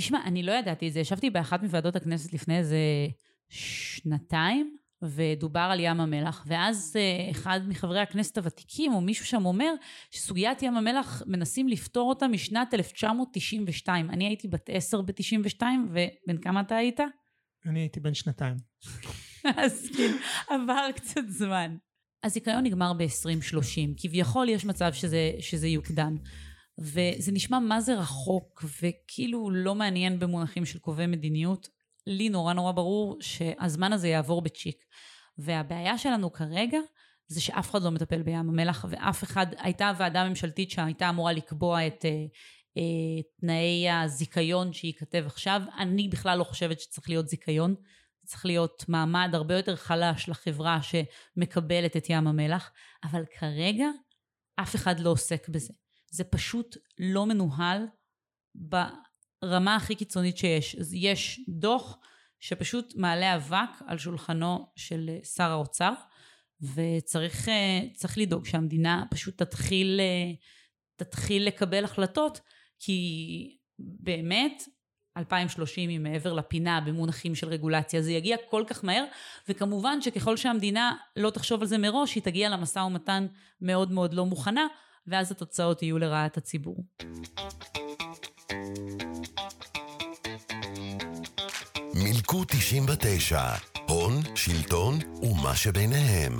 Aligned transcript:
תשמע, 0.00 0.20
אני 0.24 0.42
לא 0.42 0.52
ידעתי 0.52 0.88
את 0.88 0.92
זה. 0.92 1.00
ישבתי 1.00 1.30
באחת 1.30 1.62
מוועדות 1.62 1.96
הכנסת 1.96 2.32
לפני 2.32 2.58
איזה 2.58 2.78
שנתיים, 3.48 4.76
ודובר 5.02 5.68
על 5.72 5.80
ים 5.80 6.00
המלח, 6.00 6.44
ואז 6.48 6.96
אה, 6.96 7.30
אחד 7.30 7.60
מחברי 7.68 8.00
הכנסת 8.00 8.38
הוותיקים, 8.38 8.94
או 8.94 9.00
מישהו 9.00 9.26
שם 9.26 9.44
אומר, 9.44 9.72
שסוגיית 10.10 10.62
ים 10.62 10.76
המלח 10.76 11.22
מנסים 11.26 11.68
לפתור 11.68 12.08
אותה 12.08 12.28
משנת 12.28 12.74
1992. 12.74 14.10
אני 14.10 14.26
הייתי 14.26 14.48
בת 14.48 14.70
עשר 14.72 15.02
ב-92, 15.02 15.62
ובן 15.90 16.40
כמה 16.42 16.60
אתה 16.60 16.76
היית? 16.76 17.00
אני 17.66 17.80
הייתי 17.80 18.00
בן 18.00 18.14
שנתיים. 18.14 18.56
אז 19.62 19.90
כאילו, 19.94 20.16
עבר 20.48 20.92
קצת 20.96 21.28
זמן. 21.28 21.76
הזיכיון 22.24 22.64
נגמר 22.64 22.92
ב-2030, 22.92 23.94
כביכול 23.96 24.48
יש 24.48 24.64
מצב 24.64 24.92
שזה, 24.92 25.30
שזה 25.40 25.68
יוקדם. 25.68 26.16
וזה 26.80 27.32
נשמע 27.32 27.58
מה 27.58 27.80
זה 27.80 27.98
רחוק, 27.98 28.64
וכאילו 28.82 29.50
לא 29.50 29.74
מעניין 29.74 30.18
במונחים 30.18 30.66
של 30.66 30.78
קובעי 30.78 31.06
מדיניות. 31.06 31.68
לי 32.06 32.28
נורא 32.28 32.52
נורא 32.52 32.72
ברור 32.72 33.16
שהזמן 33.20 33.92
הזה 33.92 34.08
יעבור 34.08 34.42
בצ'יק. 34.42 34.84
והבעיה 35.38 35.98
שלנו 35.98 36.32
כרגע 36.32 36.78
זה 37.26 37.40
שאף 37.40 37.70
אחד 37.70 37.82
לא 37.82 37.90
מטפל 37.90 38.22
בים 38.22 38.34
המלח, 38.34 38.84
ואף 38.88 39.24
אחד, 39.24 39.46
הייתה 39.58 39.92
ועדה 39.98 40.28
ממשלתית 40.28 40.70
שהייתה 40.70 41.08
אמורה 41.08 41.32
לקבוע 41.32 41.86
את 41.86 42.04
אה, 42.04 42.10
אה, 42.76 43.22
תנאי 43.40 43.90
הזיכיון 43.90 44.72
שייכתב 44.72 45.22
עכשיו. 45.26 45.62
אני 45.78 46.08
בכלל 46.08 46.38
לא 46.38 46.44
חושבת 46.44 46.80
שצריך 46.80 47.08
להיות 47.08 47.28
זיכיון. 47.28 47.74
צריך 48.24 48.46
להיות 48.46 48.84
מעמד 48.88 49.30
הרבה 49.32 49.56
יותר 49.56 49.76
חלש 49.76 50.28
לחברה 50.28 50.78
שמקבלת 50.82 51.96
את 51.96 52.10
ים 52.10 52.26
המלח, 52.26 52.70
אבל 53.04 53.24
כרגע 53.38 53.86
אף 54.56 54.74
אחד 54.74 55.00
לא 55.00 55.10
עוסק 55.10 55.48
בזה. 55.48 55.72
זה 56.10 56.24
פשוט 56.24 56.76
לא 56.98 57.26
מנוהל 57.26 57.86
ברמה 58.54 59.76
הכי 59.76 59.94
קיצונית 59.94 60.36
שיש. 60.36 60.76
אז 60.76 60.94
יש 60.94 61.40
דוח 61.48 61.98
שפשוט 62.40 62.94
מעלה 62.96 63.36
אבק 63.36 63.82
על 63.86 63.98
שולחנו 63.98 64.66
של 64.76 65.10
שר 65.34 65.50
האוצר, 65.50 65.92
וצריך 66.62 67.48
לדאוג 68.16 68.46
שהמדינה 68.46 69.04
פשוט 69.10 69.42
תתחיל, 69.42 70.00
תתחיל 70.96 71.46
לקבל 71.46 71.84
החלטות, 71.84 72.40
כי 72.78 73.58
באמת 73.78 74.62
2030 75.16 75.88
היא 75.88 76.00
מעבר 76.00 76.32
לפינה 76.32 76.80
במונחים 76.80 77.34
של 77.34 77.48
רגולציה, 77.48 78.02
זה 78.02 78.12
יגיע 78.12 78.36
כל 78.50 78.64
כך 78.66 78.84
מהר, 78.84 79.04
וכמובן 79.48 80.00
שככל 80.00 80.36
שהמדינה 80.36 80.96
לא 81.16 81.30
תחשוב 81.30 81.60
על 81.60 81.66
זה 81.66 81.78
מראש, 81.78 82.14
היא 82.14 82.22
תגיע 82.22 82.48
למשא 82.48 82.78
ומתן 82.78 83.26
מאוד 83.60 83.92
מאוד 83.92 84.14
לא 84.14 84.26
מוכנה, 84.26 84.66
ואז 85.06 85.32
התוצאות 85.32 85.82
יהיו 85.82 85.98
לרעת 85.98 86.36
הציבור. 86.36 86.84
מילקו 91.94 92.44
99, 92.48 93.40
הון, 93.88 94.12
שלטון 94.34 94.98
ומה 95.22 95.56
שביניהם. 95.56 96.32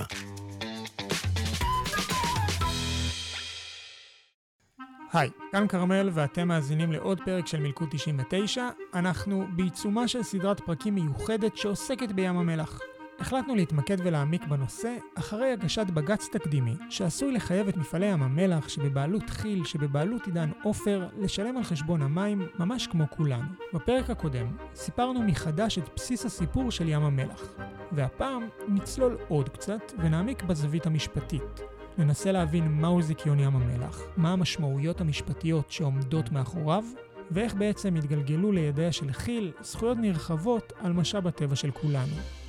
היי, 5.13 5.29
כאן 5.51 5.67
כרמל 5.67 6.09
ואתם 6.13 6.47
מאזינים 6.47 6.91
לעוד 6.91 7.21
פרק 7.25 7.47
של 7.47 7.59
מילקוט 7.59 7.89
99. 7.91 8.69
אנחנו 8.93 9.45
בעיצומה 9.55 10.07
של 10.07 10.23
סדרת 10.23 10.59
פרקים 10.59 10.95
מיוחדת 10.95 11.57
שעוסקת 11.57 12.11
בים 12.11 12.37
המלח. 12.37 12.79
החלטנו 13.21 13.55
להתמקד 13.55 13.97
ולהעמיק 13.99 14.45
בנושא 14.47 14.97
אחרי 15.15 15.51
הגשת 15.51 15.85
בג"ץ 15.93 16.27
תקדימי, 16.31 16.75
שעשוי 16.89 17.31
לחייב 17.31 17.67
את 17.67 17.77
מפעלי 17.77 18.05
ים 18.05 18.23
המלח 18.23 18.69
שבבעלות 18.69 19.29
כי"ל, 19.29 19.65
שבבעלות 19.65 20.25
עידן 20.25 20.49
עופר, 20.63 21.07
לשלם 21.17 21.57
על 21.57 21.63
חשבון 21.63 22.01
המים 22.01 22.47
ממש 22.59 22.87
כמו 22.87 23.05
כולנו. 23.09 23.47
בפרק 23.73 24.09
הקודם 24.09 24.47
סיפרנו 24.75 25.21
מחדש 25.23 25.77
את 25.77 25.83
בסיס 25.95 26.25
הסיפור 26.25 26.71
של 26.71 26.89
ים 26.89 27.03
המלח, 27.03 27.53
והפעם 27.91 28.47
נצלול 28.67 29.17
עוד 29.27 29.49
קצת 29.49 29.91
ונעמיק 29.99 30.43
בזווית 30.43 30.85
המשפטית. 30.85 31.61
ננסה 31.97 32.31
להבין 32.31 32.67
מהו 32.67 33.01
זיכיון 33.01 33.39
ים 33.39 33.55
המלח, 33.55 34.01
מה 34.17 34.31
המשמעויות 34.31 35.01
המשפטיות 35.01 35.71
שעומדות 35.71 36.31
מאחוריו, 36.31 36.83
ואיך 37.31 37.55
בעצם 37.55 37.95
התגלגלו 37.95 38.51
לידיה 38.51 38.91
של 38.91 39.11
כי"ל 39.11 39.51
זכויות 39.61 39.97
נרחבות 39.97 40.73
על 40.79 40.93
משאב 40.93 41.27
הטבע 41.27 41.55
של 41.55 41.71
כולנו. 41.71 42.40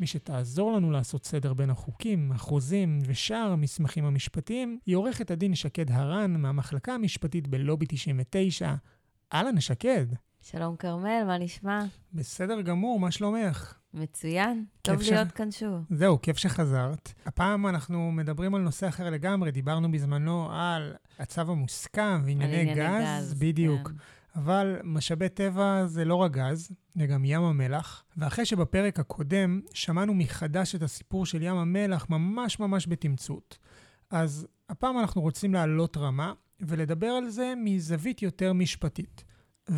מי 0.00 0.06
שתעזור 0.06 0.72
לנו 0.72 0.90
לעשות 0.90 1.26
סדר 1.26 1.54
בין 1.54 1.70
החוקים, 1.70 2.32
החוזים 2.32 2.98
ושאר 3.06 3.50
המסמכים 3.52 4.04
המשפטיים, 4.04 4.78
היא 4.86 4.96
עורכת 4.96 5.30
הדין 5.30 5.54
שקד 5.54 5.90
הרן 5.90 6.36
מהמחלקה 6.36 6.94
המשפטית 6.94 7.48
בלובי 7.48 7.86
99. 7.88 8.74
אהלן, 9.32 9.60
שקד. 9.60 10.06
שלום 10.42 10.76
כרמל, 10.76 11.22
מה 11.26 11.38
נשמע? 11.38 11.84
בסדר 12.12 12.60
גמור, 12.60 13.00
מה 13.00 13.10
שלומך? 13.10 13.74
מצוין, 13.94 14.64
טוב 14.82 15.02
ש... 15.02 15.08
להיות 15.08 15.32
כאן 15.32 15.50
שוב. 15.50 15.84
זהו, 15.90 16.22
כיף 16.22 16.36
שחזרת. 16.36 17.12
הפעם 17.26 17.66
אנחנו 17.66 18.12
מדברים 18.12 18.54
על 18.54 18.62
נושא 18.62 18.88
אחר 18.88 19.10
לגמרי, 19.10 19.50
דיברנו 19.50 19.92
בזמנו 19.92 20.48
על 20.52 20.94
הצו 21.18 21.40
המוסכם 21.40 22.22
וענייני 22.24 22.74
גז, 22.74 23.02
גז, 23.02 23.34
בדיוק. 23.34 23.88
כן. 23.88 23.94
אבל 24.36 24.76
משאבי 24.84 25.28
טבע 25.28 25.86
זה 25.86 26.04
לא 26.04 26.14
רק 26.14 26.32
גז, 26.32 26.70
זה 26.94 27.06
גם 27.06 27.24
ים 27.24 27.42
המלח. 27.42 28.04
ואחרי 28.16 28.46
שבפרק 28.46 29.00
הקודם 29.00 29.60
שמענו 29.74 30.14
מחדש 30.14 30.74
את 30.74 30.82
הסיפור 30.82 31.26
של 31.26 31.42
ים 31.42 31.56
המלח 31.56 32.06
ממש 32.10 32.60
ממש 32.60 32.86
בתמצות, 32.88 33.58
אז 34.10 34.46
הפעם 34.68 34.98
אנחנו 34.98 35.20
רוצים 35.20 35.54
לעלות 35.54 35.96
רמה 35.96 36.32
ולדבר 36.60 37.06
על 37.06 37.28
זה 37.28 37.54
מזווית 37.56 38.22
יותר 38.22 38.52
משפטית. 38.52 39.24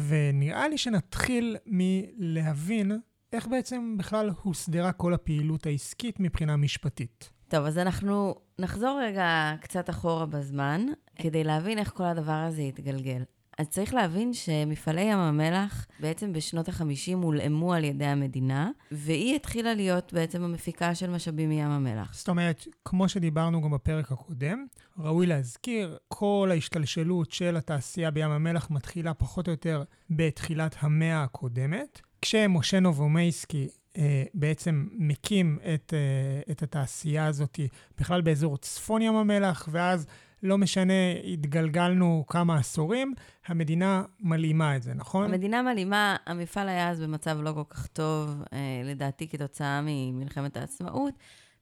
ונראה 0.09 0.69
לי 0.69 0.79
שנתחיל 0.79 1.57
מלהבין 1.67 2.93
איך 3.33 3.47
בעצם 3.47 3.95
בכלל 3.99 4.31
הוסדרה 4.43 4.93
כל 4.93 5.15
הפעילות 5.15 5.67
העסקית 5.67 6.21
מבחינה 6.21 6.57
משפטית. 6.57 7.31
טוב, 7.49 7.65
אז 7.65 7.79
אנחנו 7.79 8.35
נחזור 8.59 9.01
רגע 9.03 9.55
קצת 9.61 9.91
אחורה 9.91 10.27
בזמן, 10.27 10.87
כדי 11.17 11.45
להבין 11.45 11.79
איך 11.79 11.93
כל 11.93 12.05
הדבר 12.05 12.33
הזה 12.33 12.63
התגלגל. 12.63 13.23
אז 13.59 13.69
צריך 13.69 13.95
להבין 13.95 14.35
שמפעלי 14.35 15.03
ים 15.03 15.19
המלח 15.19 15.87
בעצם 16.01 16.33
בשנות 16.33 16.69
ה-50 16.69 17.15
הולאמו 17.23 17.75
על 17.75 17.85
ידי 17.85 18.05
המדינה, 18.05 18.71
והיא 18.91 19.37
התחילה 19.37 19.75
להיות 19.75 20.13
בעצם 20.13 20.43
המפיקה 20.43 20.95
של 20.95 21.11
משאבים 21.11 21.49
מים 21.49 21.69
המלח. 21.71 22.15
זאת 22.15 22.29
אומרת, 22.29 22.67
כמו 22.85 23.09
שדיברנו 23.09 23.63
גם 23.63 23.71
בפרק 23.71 24.13
הקודם, 24.13 24.67
ראוי 24.99 25.27
להזכיר, 25.27 25.99
כל 26.09 26.49
ההשתלשלות 26.53 27.33
של 27.33 27.57
התעשייה 27.57 28.11
בים 28.11 28.31
המלח 28.31 28.71
מתחילה 28.71 29.15
פחות 29.15 29.47
או 29.49 29.53
יותר 29.53 29.83
בתחילת 30.11 30.77
המאה 30.81 31.23
הקודמת, 31.23 32.01
כשמשה 32.23 32.81
נובומייסקי 32.81 33.69
אה, 33.97 34.25
בעצם 34.35 34.87
מקים 34.93 35.59
את, 35.75 35.95
אה, 35.95 36.53
את 36.53 36.63
התעשייה 36.63 37.27
הזאת 37.27 37.61
בכלל 37.99 38.21
באזור 38.21 38.57
צפון 38.57 39.03
ים 39.03 39.15
המלח, 39.15 39.69
ואז 39.73 40.07
לא 40.47 40.59
משנה, 40.59 41.13
התגלגלנו 41.25 42.25
כמה 42.29 42.57
עשורים, 42.59 43.15
המדינה 43.47 44.03
מלאימה 44.21 44.77
את 44.77 44.83
זה, 44.83 44.95
נכון? 44.95 45.25
המדינה 45.25 45.63
מלאימה, 45.63 46.17
המפעל 46.27 46.69
היה 46.69 46.91
אז 46.91 47.01
במצב 47.01 47.39
לא 47.43 47.53
כל 47.53 47.63
כך 47.69 47.87
טוב, 47.87 48.43
אה, 48.53 48.59
לדעתי 48.85 49.29
כתוצאה 49.29 49.81
ממלחמת 49.85 50.57
העצמאות, 50.57 51.15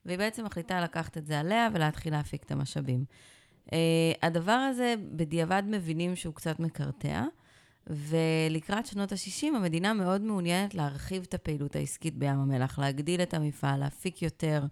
והיא 0.07 0.19
בעצם 0.19 0.45
מחליטה 0.45 0.81
לקחת 0.81 1.19
את 1.19 1.27
זה 1.27 1.41
עליה 1.41 1.69
ולהתחיל 1.73 2.13
להפיק 2.13 2.43
את 2.43 2.51
המשאבים. 2.51 3.05
אה, 3.73 3.79
הדבר 4.23 4.53
הזה, 4.53 4.95
בדיעבד 5.13 5.63
מבינים 5.67 6.17
שהוא 6.17 6.35
קצת 6.35 6.61
מקרטע. 6.61 7.25
ולקראת 7.87 8.87
שנות 8.87 9.13
ה-60, 9.13 9.47
המדינה 9.57 9.95
מאוד 9.95 10.21
מעוניינת 10.21 10.75
להרחיב 10.75 11.23
את 11.29 11.35
הפעילות 11.35 11.77
העסקית 11.77 12.17
בים 12.17 12.39
המלח, 12.39 12.79
להגדיל 12.79 13.23
את 13.23 13.35
המפעל, 13.35 13.81
להפיק 13.81 14.23
יותר, 14.23 14.65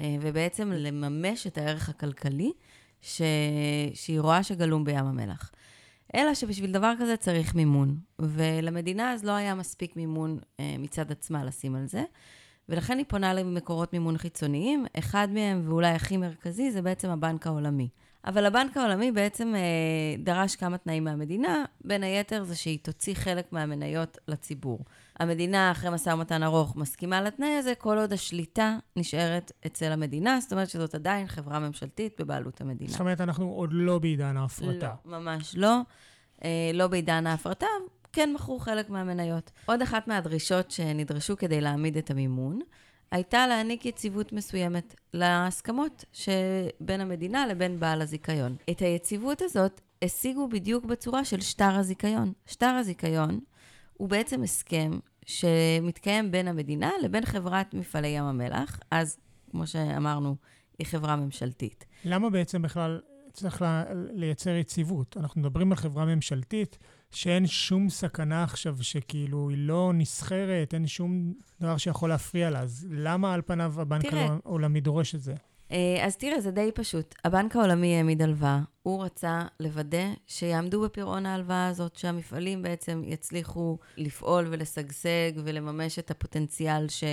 אה, 0.00 0.16
ובעצם 0.20 0.72
לממש 0.72 1.46
את 1.46 1.58
הערך 1.58 1.88
הכלכלי 1.88 2.52
ש... 3.04 3.22
שהיא 3.94 4.20
רואה 4.20 4.42
שגלום 4.42 4.84
בים 4.84 5.04
המלח. 5.04 5.50
אלא 6.14 6.34
שבשביל 6.34 6.72
דבר 6.72 6.92
כזה 6.98 7.16
צריך 7.16 7.54
מימון, 7.54 7.96
ולמדינה 8.18 9.12
אז 9.12 9.24
לא 9.24 9.32
היה 9.32 9.54
מספיק 9.54 9.96
מימון 9.96 10.38
אה, 10.60 10.76
מצד 10.78 11.12
עצמה 11.12 11.44
לשים 11.44 11.74
על 11.76 11.86
זה, 11.86 12.04
ולכן 12.68 12.98
היא 12.98 13.06
פונה 13.08 13.34
למקורות 13.34 13.92
מימון 13.92 14.18
חיצוניים, 14.18 14.86
אחד 14.98 15.28
מהם, 15.30 15.62
ואולי 15.64 15.90
הכי 15.90 16.16
מרכזי, 16.16 16.70
זה 16.70 16.82
בעצם 16.82 17.10
הבנק 17.10 17.46
העולמי. 17.46 17.88
אבל 18.26 18.46
הבנק 18.46 18.76
העולמי 18.76 19.12
בעצם 19.12 19.54
אה, 19.54 20.22
דרש 20.24 20.56
כמה 20.56 20.78
תנאים 20.78 21.04
מהמדינה, 21.04 21.64
בין 21.84 22.02
היתר 22.02 22.44
זה 22.44 22.56
שהיא 22.56 22.78
תוציא 22.82 23.14
חלק 23.14 23.52
מהמניות 23.52 24.18
לציבור. 24.28 24.78
המדינה, 25.20 25.70
אחרי 25.70 25.90
משא 25.90 26.10
ומתן 26.10 26.42
ארוך, 26.42 26.76
מסכימה 26.76 27.20
לתנאי 27.22 27.56
הזה, 27.56 27.74
כל 27.74 27.98
עוד 27.98 28.12
השליטה 28.12 28.78
נשארת 28.96 29.52
אצל 29.66 29.92
המדינה, 29.92 30.40
זאת 30.40 30.52
אומרת 30.52 30.68
שזאת 30.68 30.94
עדיין 30.94 31.26
חברה 31.26 31.58
ממשלתית 31.58 32.20
בבעלות 32.20 32.60
המדינה. 32.60 32.90
זאת 32.90 33.00
אומרת, 33.00 33.20
אנחנו 33.20 33.50
עוד 33.50 33.70
לא 33.72 33.98
בעידן 33.98 34.36
ההפרטה. 34.36 34.94
לא, 35.04 35.18
ממש 35.18 35.54
לא. 35.56 35.80
אה, 36.44 36.70
לא 36.74 36.86
בעידן 36.86 37.26
ההפרטה, 37.26 37.66
כן 38.12 38.32
מכרו 38.34 38.58
חלק 38.58 38.90
מהמניות. 38.90 39.50
עוד 39.66 39.82
אחת 39.82 40.08
מהדרישות 40.08 40.70
שנדרשו 40.70 41.36
כדי 41.36 41.60
להעמיד 41.60 41.96
את 41.96 42.10
המימון, 42.10 42.60
הייתה 43.10 43.46
להעניק 43.46 43.86
יציבות 43.86 44.32
מסוימת 44.32 44.94
להסכמות 45.14 46.04
שבין 46.12 47.00
המדינה 47.00 47.46
לבין 47.46 47.80
בעל 47.80 48.02
הזיכיון. 48.02 48.56
את 48.70 48.78
היציבות 48.78 49.42
הזאת 49.42 49.80
השיגו 50.02 50.48
בדיוק 50.48 50.84
בצורה 50.84 51.24
של 51.24 51.40
שטר 51.40 51.74
הזיכיון. 51.74 52.32
שטר 52.46 52.66
הזיכיון 52.66 53.40
הוא 53.96 54.08
בעצם 54.08 54.42
הסכם 54.42 54.98
שמתקיים 55.26 56.30
בין 56.30 56.48
המדינה 56.48 56.90
לבין 57.04 57.24
חברת 57.24 57.74
מפעלי 57.74 58.08
ים 58.08 58.24
המלח, 58.24 58.78
אז, 58.90 59.18
כמו 59.50 59.66
שאמרנו, 59.66 60.36
היא 60.78 60.86
חברה 60.86 61.16
ממשלתית. 61.16 61.84
למה 62.04 62.30
בעצם 62.30 62.62
בכלל 62.62 63.00
צריך 63.32 63.64
לייצר 64.12 64.50
יציבות? 64.50 65.16
אנחנו 65.16 65.40
מדברים 65.40 65.72
על 65.72 65.76
חברה 65.76 66.04
ממשלתית 66.04 66.78
שאין 67.10 67.46
שום 67.46 67.90
סכנה 67.90 68.44
עכשיו 68.44 68.76
שכאילו 68.80 69.50
היא 69.50 69.58
לא 69.58 69.92
נסחרת, 69.94 70.74
אין 70.74 70.86
שום 70.86 71.32
דבר 71.60 71.76
שיכול 71.76 72.08
להפריע 72.08 72.50
לה, 72.50 72.60
אז 72.60 72.86
למה 72.90 73.34
על 73.34 73.42
פניו 73.42 73.80
הבנק 73.80 74.04
העולמי 74.14 74.80
דורש 74.80 75.14
את 75.14 75.20
זה? 75.20 75.34
אה, 75.70 76.06
אז 76.06 76.16
תראה, 76.16 76.40
זה 76.40 76.50
די 76.50 76.70
פשוט. 76.74 77.14
הבנק 77.24 77.56
העולמי 77.56 77.96
העמיד 77.96 78.22
הלוואה. 78.22 78.60
הוא 78.82 79.04
רצה 79.04 79.42
לוודא 79.60 80.06
שיעמדו 80.26 80.80
בפירעון 80.80 81.26
ההלוואה 81.26 81.66
הזאת, 81.66 81.96
שהמפעלים 81.96 82.62
בעצם 82.62 83.02
יצליחו 83.06 83.78
לפעול 83.96 84.46
ולשגשג 84.50 85.32
ולממש 85.44 85.98
את 85.98 86.10
הפוטנציאל 86.10 86.88
ש... 86.88 87.04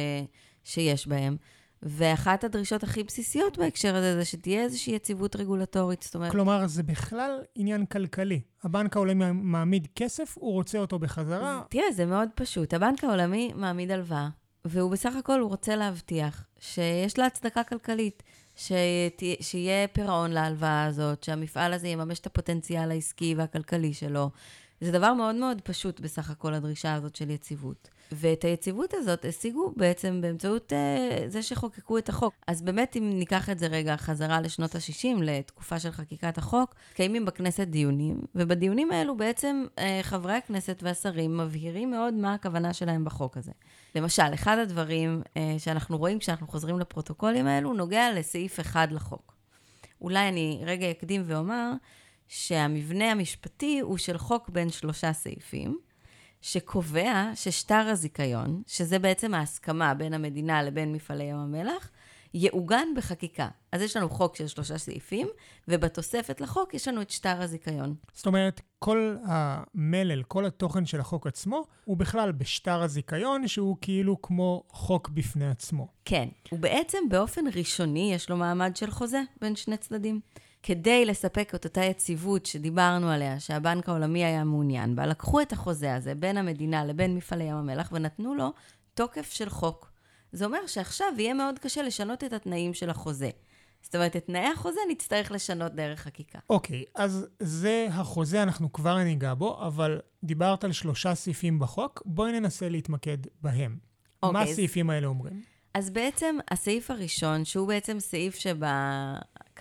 שיש 0.63 1.07
בהם. 1.07 1.37
ואחת 1.83 2.43
הדרישות 2.43 2.83
הכי 2.83 3.03
בסיסיות 3.03 3.57
בהקשר 3.57 3.95
הזה 3.95 4.15
זה 4.15 4.25
שתהיה 4.25 4.63
איזושהי 4.63 4.95
יציבות 4.95 5.35
רגולטורית, 5.35 6.03
זאת 6.03 6.15
אומרת... 6.15 6.31
כלומר, 6.31 6.67
זה 6.67 6.83
בכלל 6.83 7.39
עניין 7.55 7.85
כלכלי. 7.85 8.41
הבנק 8.63 8.95
העולמי 8.95 9.25
מעמיד 9.31 9.87
כסף, 9.95 10.37
הוא 10.37 10.53
רוצה 10.53 10.77
אותו 10.77 10.99
בחזרה. 10.99 11.61
תראה, 11.69 11.91
זה 11.91 12.05
מאוד 12.05 12.29
פשוט. 12.35 12.73
הבנק 12.73 13.03
העולמי 13.03 13.51
מעמיד 13.55 13.91
הלוואה, 13.91 14.29
והוא 14.65 14.91
בסך 14.91 15.15
הכל, 15.15 15.39
הוא 15.39 15.49
רוצה 15.49 15.75
להבטיח 15.75 16.45
שיש 16.59 17.19
לה 17.19 17.25
הצדקה 17.25 17.63
כלכלית. 17.63 18.23
שיהיה 19.41 19.87
פירעון 19.93 20.31
להלוואה 20.31 20.85
הזאת, 20.85 21.23
שהמפעל 21.23 21.73
הזה 21.73 21.87
יממש 21.87 22.19
את 22.19 22.25
הפוטנציאל 22.25 22.91
העסקי 22.91 23.35
והכלכלי 23.37 23.93
שלו. 23.93 24.29
זה 24.81 24.91
דבר 24.91 25.13
מאוד 25.13 25.35
מאוד 25.35 25.61
פשוט 25.61 25.99
בסך 25.99 26.29
הכל, 26.29 26.53
הדרישה 26.53 26.93
הזאת 26.93 27.15
של 27.15 27.29
יציבות. 27.29 27.89
ואת 28.11 28.43
היציבות 28.43 28.93
הזאת 28.93 29.25
השיגו 29.25 29.73
בעצם 29.77 30.21
באמצעות 30.21 30.73
uh, 30.73 31.29
זה 31.29 31.43
שחוקקו 31.43 31.97
את 31.97 32.09
החוק. 32.09 32.33
אז 32.47 32.61
באמת, 32.61 32.95
אם 32.97 33.09
ניקח 33.13 33.49
את 33.49 33.59
זה 33.59 33.67
רגע 33.67 33.97
חזרה 33.97 34.41
לשנות 34.41 34.75
ה-60, 34.75 35.21
לתקופה 35.21 35.79
של 35.79 35.91
חקיקת 35.91 36.37
החוק, 36.37 36.75
קיימים 36.93 37.25
בכנסת 37.25 37.67
דיונים, 37.67 38.21
ובדיונים 38.35 38.91
האלו 38.91 39.17
בעצם 39.17 39.65
uh, 39.75 39.79
חברי 40.01 40.33
הכנסת 40.33 40.79
והשרים 40.83 41.37
מבהירים 41.37 41.91
מאוד 41.91 42.13
מה 42.13 42.33
הכוונה 42.33 42.73
שלהם 42.73 43.05
בחוק 43.05 43.37
הזה. 43.37 43.51
למשל, 43.95 44.33
אחד 44.33 44.57
הדברים 44.57 45.21
uh, 45.25 45.39
שאנחנו 45.57 45.97
רואים 45.97 46.19
כשאנחנו 46.19 46.47
חוזרים 46.47 46.79
לפרוטוקולים 46.79 47.47
האלו, 47.47 47.73
נוגע 47.73 48.13
לסעיף 48.13 48.59
אחד 48.59 48.87
לחוק. 48.91 49.33
אולי 50.01 50.29
אני 50.29 50.61
רגע 50.65 50.91
אקדים 50.91 51.23
ואומר 51.25 51.71
שהמבנה 52.33 53.11
המשפטי 53.11 53.79
הוא 53.79 53.97
של 53.97 54.17
חוק 54.17 54.49
בין 54.49 54.69
שלושה 54.69 55.13
סעיפים. 55.13 55.79
שקובע 56.41 57.31
ששטר 57.35 57.87
הזיכיון, 57.87 58.63
שזה 58.67 58.99
בעצם 58.99 59.33
ההסכמה 59.33 59.93
בין 59.93 60.13
המדינה 60.13 60.63
לבין 60.63 60.93
מפעלי 60.93 61.23
ים 61.23 61.35
המלח, 61.35 61.91
יעוגן 62.33 62.87
בחקיקה. 62.95 63.47
אז 63.71 63.81
יש 63.81 63.97
לנו 63.97 64.09
חוק 64.09 64.35
של 64.35 64.47
שלושה 64.47 64.77
סעיפים, 64.77 65.27
ובתוספת 65.67 66.41
לחוק 66.41 66.73
יש 66.73 66.87
לנו 66.87 67.01
את 67.01 67.09
שטר 67.09 67.41
הזיכיון. 67.41 67.95
זאת 68.13 68.25
אומרת, 68.25 68.61
כל 68.79 69.15
המלל, 69.23 70.23
כל 70.23 70.45
התוכן 70.45 70.85
של 70.85 70.99
החוק 70.99 71.27
עצמו, 71.27 71.63
הוא 71.85 71.97
בכלל 71.97 72.31
בשטר 72.31 72.81
הזיכיון, 72.81 73.47
שהוא 73.47 73.77
כאילו 73.81 74.21
כמו 74.21 74.63
חוק 74.69 75.09
בפני 75.09 75.49
עצמו. 75.49 75.87
כן, 76.05 76.27
הוא 76.49 76.59
בעצם 76.59 76.97
באופן 77.09 77.41
ראשוני 77.55 78.13
יש 78.13 78.29
לו 78.29 78.37
מעמד 78.37 78.75
של 78.75 78.91
חוזה 78.91 79.21
בין 79.41 79.55
שני 79.55 79.77
צדדים. 79.77 80.19
כדי 80.63 81.05
לספק 81.05 81.55
את 81.55 81.65
אותה 81.65 81.83
יציבות 81.83 82.45
שדיברנו 82.45 83.09
עליה, 83.09 83.39
שהבנק 83.39 83.89
העולמי 83.89 84.25
היה 84.25 84.43
מעוניין 84.43 84.95
בה, 84.95 85.05
לקחו 85.05 85.41
את 85.41 85.53
החוזה 85.53 85.95
הזה 85.95 86.15
בין 86.15 86.37
המדינה 86.37 86.85
לבין 86.85 87.15
מפעלי 87.15 87.43
ים 87.43 87.55
המלח 87.55 87.89
ונתנו 87.91 88.35
לו 88.35 88.53
תוקף 88.93 89.31
של 89.31 89.49
חוק. 89.49 89.91
זה 90.31 90.45
אומר 90.45 90.67
שעכשיו 90.67 91.07
יהיה 91.17 91.33
מאוד 91.33 91.59
קשה 91.59 91.81
לשנות 91.81 92.23
את 92.23 92.33
התנאים 92.33 92.73
של 92.73 92.89
החוזה. 92.89 93.29
זאת 93.81 93.95
אומרת, 93.95 94.15
את 94.15 94.25
תנאי 94.25 94.47
החוזה 94.47 94.79
נצטרך 94.91 95.31
לשנות 95.31 95.71
דרך 95.71 95.99
חקיקה. 95.99 96.39
אוקיי, 96.49 96.81
okay, 96.81 96.91
אז 96.95 97.27
זה 97.39 97.87
החוזה, 97.91 98.43
אנחנו 98.43 98.73
כבר 98.73 98.97
ניגע 98.97 99.33
בו, 99.33 99.67
אבל 99.67 99.99
דיברת 100.23 100.63
על 100.63 100.71
שלושה 100.71 101.15
סעיפים 101.15 101.59
בחוק, 101.59 102.03
בואי 102.05 102.31
ננסה 102.31 102.69
להתמקד 102.69 103.17
בהם. 103.41 103.77
Okay, 103.81 104.31
מה 104.31 104.39
אוקיי, 104.39 104.51
הסעיפים 104.51 104.89
אז... 104.89 104.95
האלה 104.95 105.07
אומרים? 105.07 105.41
אז 105.73 105.89
בעצם 105.89 106.37
הסעיף 106.51 106.91
הראשון, 106.91 107.45
שהוא 107.45 107.67
בעצם 107.67 107.99
סעיף 107.99 108.35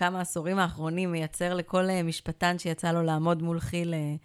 שבכמה 0.01 0.17
העשורים 0.17 0.59
האחרונים 0.59 1.11
מייצר 1.11 1.53
לכל 1.53 1.89
אה, 1.89 2.03
משפטן 2.03 2.59
שיצא 2.59 2.91
לו 2.91 3.03
לעמוד 3.03 3.41
מול 3.41 3.59
חיל 3.59 3.93
אה, 3.93 4.15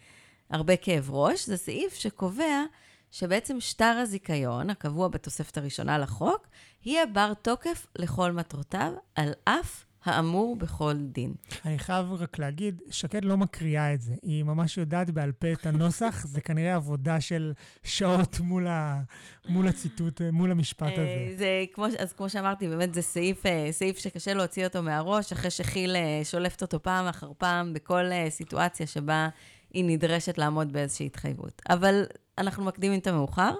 הרבה 0.50 0.76
כאב 0.76 1.10
ראש, 1.10 1.46
זה 1.46 1.56
סעיף 1.56 1.94
שקובע 1.94 2.62
שבעצם 3.10 3.60
שטר 3.60 3.98
הזיכיון, 4.02 4.70
הקבוע 4.70 5.08
בתוספת 5.08 5.58
הראשונה 5.58 5.98
לחוק, 5.98 6.46
יהיה 6.84 7.06
בר 7.06 7.34
תוקף 7.34 7.86
לכל 7.98 8.32
מטרותיו, 8.32 8.92
על 9.14 9.32
אף 9.44 9.84
האמור 10.08 10.56
בכל 10.56 10.94
דין. 10.96 11.34
אני 11.64 11.78
חייב 11.78 12.12
רק 12.12 12.38
להגיד, 12.38 12.82
שקד 12.90 13.24
לא 13.24 13.36
מקריאה 13.36 13.94
את 13.94 14.00
זה. 14.00 14.14
היא 14.22 14.44
ממש 14.44 14.78
יודעת 14.78 15.10
בעל 15.10 15.32
פה 15.32 15.52
את 15.52 15.66
הנוסח, 15.66 16.26
זה 16.26 16.40
כנראה 16.40 16.74
עבודה 16.74 17.20
של 17.20 17.52
שעות 17.82 18.40
מול, 18.40 18.66
ה, 18.66 19.02
מול 19.48 19.68
הציטוט, 19.68 20.20
מול 20.32 20.50
המשפט 20.50 20.92
הזה. 20.92 21.00
אה, 21.00 21.34
זה 21.36 21.64
כמו, 21.72 21.86
אז 21.98 22.12
כמו 22.12 22.28
שאמרתי, 22.28 22.68
באמת 22.68 22.94
זה 22.94 23.02
סעיף, 23.02 23.46
אה, 23.46 23.68
סעיף 23.70 23.98
שקשה 23.98 24.34
להוציא 24.34 24.66
אותו 24.66 24.82
מהראש, 24.82 25.32
אחרי 25.32 25.50
שכיל 25.50 25.96
אה, 25.96 26.20
שולפת 26.24 26.62
אותו 26.62 26.82
פעם 26.82 27.06
אחר 27.06 27.32
פעם 27.38 27.72
בכל 27.72 28.04
סיטואציה 28.28 28.86
שבה 28.86 29.28
היא 29.72 29.84
נדרשת 29.84 30.38
לעמוד 30.38 30.72
באיזושהי 30.72 31.06
התחייבות. 31.06 31.62
אבל 31.68 32.04
אנחנו 32.38 32.64
מקדימים 32.64 33.00
את 33.00 33.06
המאוחר. 33.06 33.54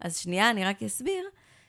אז 0.00 0.16
שנייה, 0.16 0.50
אני 0.50 0.64
רק 0.64 0.82
אסביר 0.82 1.24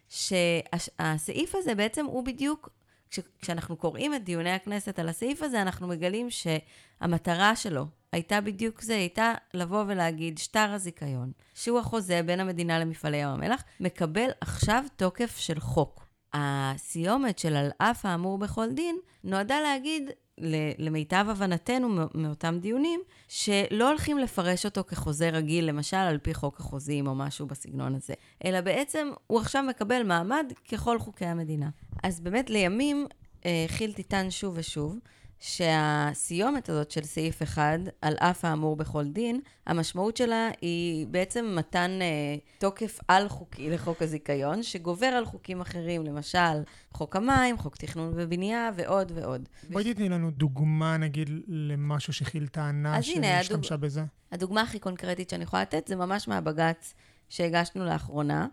שהסעיף 0.09 1.55
הזה 1.55 1.75
בעצם 1.75 2.05
הוא 2.05 2.25
בדיוק 2.25 2.69
כש, 3.15 3.19
כשאנחנו 3.41 3.75
קוראים 3.75 4.13
את 4.13 4.23
דיוני 4.23 4.51
הכנסת 4.51 4.99
על 4.99 5.09
הסעיף 5.09 5.41
הזה, 5.41 5.61
אנחנו 5.61 5.87
מגלים 5.87 6.27
שהמטרה 6.29 7.55
שלו 7.55 7.85
הייתה 8.11 8.41
בדיוק 8.41 8.81
זה, 8.81 8.95
הייתה 8.95 9.33
לבוא 9.53 9.83
ולהגיד, 9.87 10.37
שטר 10.37 10.71
הזיכיון, 10.73 11.31
שהוא 11.53 11.79
החוזה 11.79 12.21
בין 12.25 12.39
המדינה 12.39 12.79
למפעלי 12.79 13.17
ים 13.17 13.29
המלח, 13.29 13.63
מקבל 13.79 14.29
עכשיו 14.41 14.83
תוקף 14.95 15.37
של 15.37 15.59
חוק. 15.59 16.05
הסיומת 16.33 17.39
של 17.39 17.55
על 17.55 17.69
אף 17.77 18.05
האמור 18.05 18.37
בכל 18.37 18.71
דין, 18.71 18.97
נועדה 19.23 19.61
להגיד, 19.61 20.09
למיטב 20.77 21.25
הבנתנו 21.29 22.07
מאותם 22.13 22.57
דיונים, 22.61 23.01
שלא 23.27 23.89
הולכים 23.89 24.19
לפרש 24.19 24.65
אותו 24.65 24.83
כחוזה 24.83 25.29
רגיל, 25.29 25.65
למשל 25.65 25.97
על 25.97 26.17
פי 26.17 26.33
חוק 26.33 26.59
החוזים 26.59 27.07
או 27.07 27.15
משהו 27.15 27.47
בסגנון 27.47 27.95
הזה, 27.95 28.13
אלא 28.45 28.61
בעצם 28.61 29.11
הוא 29.27 29.39
עכשיו 29.39 29.63
מקבל 29.63 30.03
מעמד 30.03 30.53
ככל 30.71 30.99
חוקי 30.99 31.25
המדינה. 31.25 31.69
אז 32.03 32.19
באמת 32.19 32.49
לימים 32.49 33.07
אה, 33.45 33.65
כי"ל 33.77 33.93
תטען 33.93 34.31
שוב 34.31 34.53
ושוב, 34.57 34.99
שהסיומת 35.39 36.69
הזאת 36.69 36.91
של 36.91 37.03
סעיף 37.03 37.41
1, 37.41 37.79
על 38.01 38.13
אף 38.19 38.45
האמור 38.45 38.75
בכל 38.75 39.03
דין, 39.07 39.39
המשמעות 39.67 40.17
שלה 40.17 40.49
היא 40.61 41.07
בעצם 41.07 41.55
מתן 41.57 41.91
אה, 42.01 42.35
תוקף 42.59 42.99
על-חוקי 43.07 43.69
לחוק 43.69 44.01
הזיכיון, 44.01 44.63
שגובר 44.63 45.07
על 45.07 45.25
חוקים 45.25 45.61
אחרים, 45.61 46.05
למשל 46.05 46.63
חוק 46.93 47.15
המים, 47.15 47.57
חוק 47.57 47.77
תכנון 47.77 48.13
ובנייה 48.15 48.69
ועוד 48.75 49.11
ועוד. 49.15 49.49
בואי 49.69 49.93
תתני 49.93 50.09
לנו 50.09 50.31
דוגמה, 50.31 50.97
נגיד, 50.97 51.29
למשהו 51.47 52.13
שכי"ל 52.13 52.47
טענה 52.47 53.01
שהשתמשה 53.01 53.75
הדוג... 53.75 53.85
בזה. 53.85 54.03
הדוגמה 54.31 54.61
הכי 54.61 54.79
קונקרטית 54.79 55.29
שאני 55.29 55.43
יכולה 55.43 55.61
לתת 55.61 55.87
זה 55.87 55.95
ממש 55.95 56.27
מהבג"ץ 56.27 56.93
שהגשנו 57.29 57.85
לאחרונה. 57.85 58.47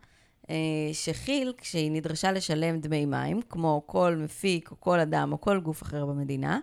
אה, 0.50 0.56
שכי"ל, 0.92 1.52
כשהיא 1.58 1.90
נדרשה 1.92 2.32
לשלם 2.32 2.80
דמי 2.80 3.06
מים, 3.06 3.42
כמו 3.42 3.82
כל 3.86 4.16
מפיק 4.18 4.70
או 4.70 4.80
כל 4.80 5.00
אדם 5.00 5.32
או 5.32 5.40
כל 5.40 5.60
גוף 5.60 5.82
אחר 5.82 6.06
במדינה, 6.06 6.60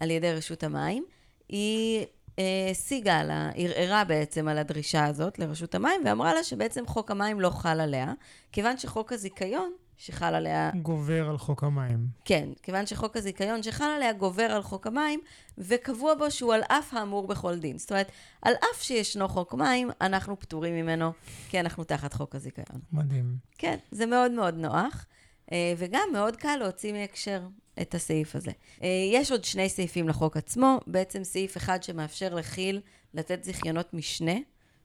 על 0.00 0.10
ידי 0.10 0.32
רשות 0.32 0.64
המים, 0.64 1.04
היא 1.48 2.06
אה, 2.38 2.68
השיגה 2.70 3.22
לה, 3.22 3.50
ערערה 3.54 4.04
בעצם 4.04 4.48
על 4.48 4.58
הדרישה 4.58 5.04
הזאת 5.04 5.38
לרשות 5.38 5.74
המים, 5.74 6.00
ואמרה 6.04 6.34
לה 6.34 6.44
שבעצם 6.44 6.86
חוק 6.86 7.10
המים 7.10 7.40
לא 7.40 7.50
חל 7.50 7.80
עליה, 7.80 8.12
כיוון 8.52 8.78
שחוק 8.78 9.12
הזיכיון 9.12 9.72
שחל 9.98 10.34
עליה... 10.34 10.70
גובר 10.82 11.28
על 11.28 11.38
חוק 11.38 11.64
המים. 11.64 12.06
כן, 12.24 12.48
כיוון 12.62 12.86
שחוק 12.86 13.16
הזיכיון 13.16 13.62
שחל 13.62 13.84
עליה 13.84 14.12
גובר 14.12 14.42
על 14.42 14.62
חוק 14.62 14.86
המים, 14.86 15.20
וקבוע 15.58 16.14
בו 16.14 16.30
שהוא 16.30 16.54
על 16.54 16.60
אף 16.68 16.94
האמור 16.94 17.26
בכל 17.26 17.58
דין. 17.58 17.78
זאת 17.78 17.92
אומרת, 17.92 18.12
על 18.42 18.54
אף 18.54 18.82
שישנו 18.82 19.28
חוק 19.28 19.54
מים, 19.54 19.90
אנחנו 20.00 20.40
פטורים 20.40 20.74
ממנו, 20.74 21.12
כי 21.48 21.60
אנחנו 21.60 21.84
תחת 21.84 22.12
חוק 22.12 22.34
הזיכיון. 22.34 22.80
מדהים. 22.92 23.36
כן, 23.58 23.76
זה 23.90 24.06
מאוד 24.06 24.32
מאוד 24.32 24.54
נוח, 24.54 25.06
אה, 25.52 25.74
וגם 25.76 26.08
מאוד 26.12 26.36
קל 26.36 26.56
להוציא 26.56 26.92
מהקשר 26.92 27.42
את 27.80 27.94
הסעיף 27.94 28.36
הזה. 28.36 28.52
אה, 28.82 28.88
יש 29.12 29.32
עוד 29.32 29.44
שני 29.44 29.68
סעיפים 29.68 30.08
לחוק 30.08 30.36
עצמו, 30.36 30.80
בעצם 30.86 31.24
סעיף 31.24 31.56
אחד 31.56 31.82
שמאפשר 31.82 32.34
לכי"ל 32.34 32.80
לתת 33.14 33.44
זיכיונות 33.44 33.94
משנה, 33.94 34.36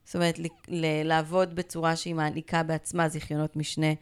זאת 0.06 0.16
אומרת, 0.16 0.40
לעבוד 1.04 1.56
בצורה 1.56 1.96
שהיא 1.96 2.16
מעניקה 2.16 2.64
בעצמה 2.64 3.10
זיכיונות 3.10 3.56
משנה 3.56 3.94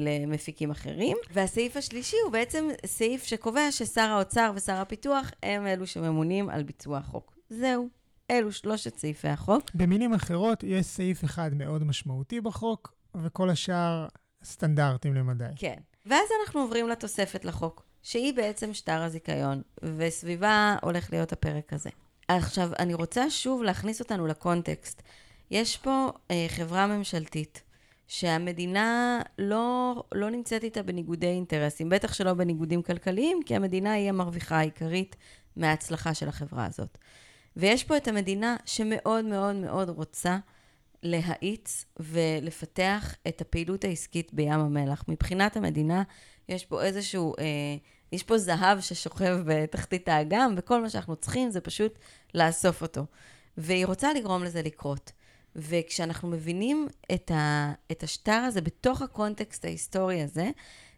למפיקים 0.00 0.70
אחרים. 0.70 1.16
והסעיף 1.32 1.76
השלישי 1.76 2.16
הוא 2.24 2.32
בעצם 2.32 2.68
סעיף 2.86 3.24
שקובע 3.24 3.70
ששר 3.70 4.00
האוצר 4.00 4.52
ושר 4.54 4.76
הפיתוח 4.76 5.30
הם 5.42 5.66
אלו 5.66 5.86
שממונים 5.86 6.50
על 6.50 6.62
ביצוע 6.62 6.98
החוק. 6.98 7.38
זהו, 7.50 7.88
אלו 8.30 8.52
שלושת 8.52 8.96
סעיפי 8.96 9.28
החוק. 9.28 9.70
במילים 9.74 10.14
אחרות, 10.14 10.64
יש 10.64 10.86
סעיף 10.86 11.24
אחד 11.24 11.54
מאוד 11.54 11.84
משמעותי 11.84 12.40
בחוק, 12.40 12.94
וכל 13.14 13.50
השאר 13.50 14.06
סטנדרטים 14.44 15.14
למדי. 15.14 15.44
כן. 15.56 15.76
ואז 16.06 16.28
אנחנו 16.40 16.60
עוברים 16.60 16.88
לתוספת 16.88 17.44
לחוק, 17.44 17.82
שהיא 18.02 18.34
בעצם 18.34 18.74
שטר 18.74 19.02
הזיכיון, 19.02 19.62
וסביבה 19.96 20.76
הולך 20.82 21.12
להיות 21.12 21.32
הפרק 21.32 21.72
הזה. 21.72 21.90
עכשיו, 22.28 22.70
אני 22.78 22.94
רוצה 22.94 23.30
שוב 23.30 23.62
להכניס 23.62 24.00
אותנו 24.00 24.26
לקונטקסט. 24.26 25.02
יש 25.50 25.76
פה 25.76 26.12
אה, 26.30 26.46
חברה 26.48 26.86
ממשלתית, 26.86 27.62
שהמדינה 28.08 29.20
לא, 29.38 29.94
לא 30.14 30.30
נמצאת 30.30 30.64
איתה 30.64 30.82
בניגודי 30.82 31.26
אינטרסים, 31.26 31.88
בטח 31.88 32.12
שלא 32.12 32.34
בניגודים 32.34 32.82
כלכליים, 32.82 33.40
כי 33.46 33.56
המדינה 33.56 33.92
היא 33.92 34.08
המרוויחה 34.08 34.58
העיקרית 34.58 35.16
מההצלחה 35.56 36.14
של 36.14 36.28
החברה 36.28 36.66
הזאת. 36.66 36.98
ויש 37.56 37.84
פה 37.84 37.96
את 37.96 38.08
המדינה 38.08 38.56
שמאוד 38.64 39.24
מאוד 39.24 39.56
מאוד 39.56 39.88
רוצה 39.88 40.38
להאיץ 41.02 41.84
ולפתח 42.00 43.14
את 43.28 43.40
הפעילות 43.40 43.84
העסקית 43.84 44.34
בים 44.34 44.60
המלח. 44.60 45.04
מבחינת 45.08 45.56
המדינה, 45.56 46.02
יש 46.48 46.64
פה 46.64 46.82
איזשהו, 46.82 47.34
אה, 47.38 47.44
יש 48.12 48.22
פה 48.22 48.38
זהב 48.38 48.80
ששוכב 48.80 49.38
בתחתית 49.46 50.08
האגם, 50.08 50.54
וכל 50.56 50.82
מה 50.82 50.90
שאנחנו 50.90 51.16
צריכים 51.16 51.50
זה 51.50 51.60
פשוט 51.60 51.98
לאסוף 52.34 52.82
אותו. 52.82 53.06
והיא 53.56 53.86
רוצה 53.86 54.12
לגרום 54.12 54.44
לזה 54.44 54.62
לקרות. 54.62 55.12
וכשאנחנו 55.58 56.28
מבינים 56.28 56.88
את, 57.14 57.30
ה, 57.30 57.72
את 57.92 58.02
השטר 58.02 58.32
הזה 58.32 58.60
בתוך 58.60 59.02
הקונטקסט 59.02 59.64
ההיסטורי 59.64 60.22
הזה, 60.22 60.50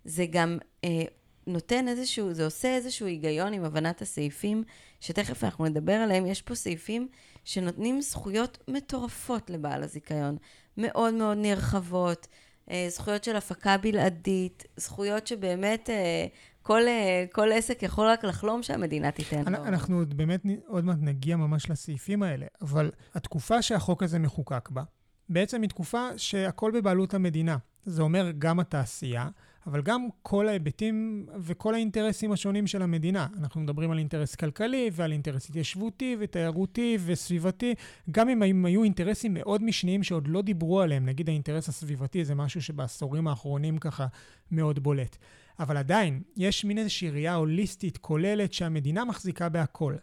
זה 0.04 0.26
גם 0.30 0.58
אה, 0.84 1.02
נותן 1.46 1.88
איזשהו, 1.88 2.32
זה 2.32 2.44
עושה 2.44 2.74
איזשהו 2.74 3.06
היגיון 3.06 3.52
עם 3.52 3.64
הבנת 3.64 4.02
הסעיפים, 4.02 4.64
שתכף 5.00 5.44
אנחנו 5.44 5.64
נדבר 5.64 5.92
עליהם. 5.92 6.26
יש 6.26 6.42
פה 6.42 6.54
סעיפים 6.54 7.08
שנותנים 7.44 8.00
זכויות 8.00 8.58
מטורפות 8.68 9.50
לבעל 9.50 9.82
הזיכיון, 9.82 10.36
מאוד 10.76 11.14
מאוד 11.14 11.38
נרחבות, 11.38 12.26
אה, 12.70 12.86
זכויות 12.88 13.24
של 13.24 13.36
הפקה 13.36 13.76
בלעדית, 13.76 14.64
זכויות 14.76 15.26
שבאמת 15.26 15.90
אה, 15.90 16.26
כל, 16.70 16.88
אה, 16.88 17.24
כל 17.32 17.52
עסק 17.52 17.82
יכול 17.82 18.06
רק 18.06 18.24
לחלום 18.24 18.62
שהמדינה 18.62 19.10
תיתן 19.10 19.52
לו. 19.52 19.64
אנחנו 19.64 19.98
עוד 19.98 20.16
באמת 20.16 20.42
עוד 20.66 20.84
מעט 20.84 20.96
נגיע 21.00 21.36
ממש 21.36 21.70
לסעיפים 21.70 22.22
האלה, 22.22 22.46
אבל 22.62 22.90
התקופה 23.14 23.62
שהחוק 23.62 24.02
הזה 24.02 24.18
מחוקק 24.18 24.68
בה, 24.68 24.82
בעצם 25.28 25.62
היא 25.62 25.68
תקופה 25.68 26.08
שהכל 26.16 26.70
בבעלות 26.70 27.14
המדינה. 27.14 27.56
זה 27.84 28.02
אומר 28.02 28.30
גם 28.38 28.60
התעשייה, 28.60 29.28
אבל 29.66 29.82
גם 29.82 30.08
כל 30.22 30.48
ההיבטים 30.48 31.26
וכל 31.38 31.74
האינטרסים 31.74 32.32
השונים 32.32 32.66
של 32.66 32.82
המדינה. 32.82 33.26
אנחנו 33.38 33.60
מדברים 33.60 33.90
על 33.90 33.98
אינטרס 33.98 34.34
כלכלי 34.34 34.90
ועל 34.92 35.12
אינטרס 35.12 35.48
התיישבותי 35.48 36.16
ותיירותי 36.20 36.98
וסביבתי, 37.06 37.74
גם 38.10 38.28
אם 38.28 38.42
הם 38.42 38.64
היו 38.64 38.84
אינטרסים 38.84 39.34
מאוד 39.34 39.62
משניים 39.62 40.02
שעוד 40.02 40.28
לא 40.28 40.42
דיברו 40.42 40.80
עליהם, 40.80 41.06
נגיד 41.06 41.28
האינטרס 41.28 41.68
הסביבתי 41.68 42.24
זה 42.24 42.34
משהו 42.34 42.62
שבעשורים 42.62 43.28
האחרונים 43.28 43.78
ככה 43.78 44.06
מאוד 44.50 44.78
בולט. 44.78 45.16
אבל 45.60 45.76
עדיין, 45.76 46.22
יש 46.36 46.64
מין 46.64 46.78
איזושהי 46.78 47.10
ראייה 47.10 47.34
הוליסטית 47.34 47.98
כוללת 47.98 48.52
שהמדינה 48.52 49.04
מחזיקה 49.04 49.48
בהכל. 49.48 49.94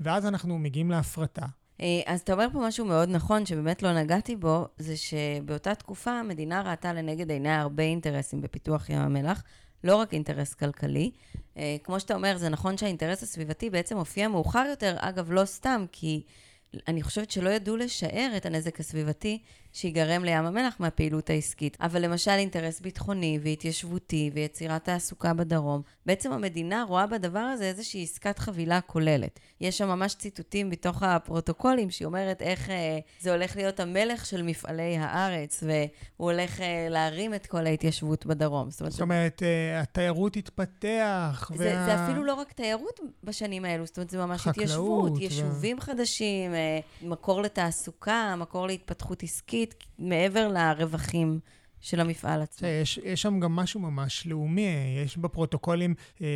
ואז 0.00 0.26
אנחנו 0.26 0.58
מגיעים 0.58 0.90
להפרטה, 0.90 1.46
אה, 1.80 2.00
אז 2.06 2.20
אתה 2.20 2.32
אומר 2.32 2.46
פה 2.52 2.58
משהו 2.58 2.84
מאוד 2.84 3.08
נכון, 3.08 3.46
שבאמת 3.46 3.82
לא 3.82 3.92
נגעתי 3.92 4.36
בו, 4.36 4.66
זה 4.78 4.94
שבאותה 4.96 5.74
תקופה 5.74 6.10
המדינה 6.10 6.62
ראתה 6.62 6.92
לנגד 6.92 7.30
עיניה 7.30 7.60
הרבה 7.60 7.82
אינטרסים 7.82 8.40
בפיתוח 8.40 8.90
ים 8.90 8.98
המלח, 8.98 9.42
לא 9.84 9.96
רק 9.96 10.14
אינטרס 10.14 10.54
כלכלי. 10.54 11.10
אה, 11.56 11.76
כמו 11.84 12.00
שאתה 12.00 12.14
אומר, 12.14 12.36
זה 12.36 12.48
נכון 12.48 12.76
שהאינטרס 12.76 13.22
הסביבתי 13.22 13.70
בעצם 13.70 13.96
הופיע 13.96 14.28
מאוחר 14.28 14.64
יותר, 14.70 14.96
אגב, 14.98 15.32
לא 15.32 15.44
סתם, 15.44 15.84
כי 15.92 16.22
אני 16.88 17.02
חושבת 17.02 17.30
שלא 17.30 17.50
ידעו 17.50 17.76
לשער 17.76 18.32
את 18.36 18.46
הנזק 18.46 18.80
הסביבתי 18.80 19.42
שיגרם 19.72 20.24
לים 20.24 20.44
המלח 20.44 20.76
מהפעילות 20.78 21.30
העסקית. 21.30 21.76
אבל 21.80 22.02
למשל 22.04 22.30
אינטרס 22.30 22.80
ביטחוני 22.80 23.38
והתיישבותי 23.42 24.30
ויצירת 24.34 24.84
תעסוקה 24.84 25.34
בדרום, 25.34 25.82
בעצם 26.06 26.32
המדינה 26.32 26.84
רואה 26.88 27.06
בדבר 27.06 27.38
הזה 27.38 27.64
איזושהי 27.64 28.02
עסקת 28.02 28.38
חבילה 28.38 28.80
כוללת. 28.80 29.40
יש 29.60 29.78
שם 29.78 29.88
ממש 29.88 30.14
ציטוטים 30.14 30.70
בתוך 30.70 31.02
הפרוטוקולים 31.02 31.90
שהיא 31.90 32.06
אומרת 32.06 32.42
איך 32.42 32.70
אה, 32.70 32.98
זה 33.20 33.32
הולך 33.32 33.56
להיות 33.56 33.80
המלך 33.80 34.26
של 34.26 34.42
מפעלי 34.42 34.96
הארץ, 34.96 35.62
והוא 35.62 36.30
הולך 36.30 36.60
אה, 36.60 36.86
להרים 36.90 37.34
את 37.34 37.46
כל 37.46 37.66
ההתיישבות 37.66 38.26
בדרום. 38.26 38.70
זאת 38.70 38.80
אומרת, 38.80 38.92
זאת 38.92 39.00
אומרת 39.00 39.42
אה, 39.42 39.80
התיירות 39.80 40.32
תתפתח. 40.32 41.50
זה, 41.54 41.74
וה... 41.76 41.84
זה 41.84 42.04
אפילו 42.04 42.24
לא 42.24 42.34
רק 42.34 42.52
תיירות 42.52 43.00
בשנים 43.24 43.64
האלו, 43.64 43.86
זאת 43.86 43.96
אומרת, 43.96 44.10
זה 44.10 44.18
ממש 44.18 44.46
התיישבות, 44.46 45.12
ו... 45.12 45.20
יישובים 45.20 45.80
חדשים, 45.80 46.54
אה, 46.54 46.80
מקור 47.02 47.42
לתעסוקה, 47.42 48.34
מקור 48.38 48.66
להתפתחות 48.66 49.22
עסקית. 49.22 49.59
עסקית 49.62 49.84
מעבר 49.98 50.48
לרווחים. 50.48 51.40
של 51.80 52.00
המפעל 52.00 52.42
עצמו. 52.42 52.68
יש, 52.68 53.00
יש 53.04 53.22
שם 53.22 53.40
גם 53.40 53.56
משהו 53.56 53.80
ממש 53.80 54.26
לאומי, 54.26 54.66
יש 55.04 55.16
בפרוטוקולים 55.16 55.94
אה, 56.20 56.26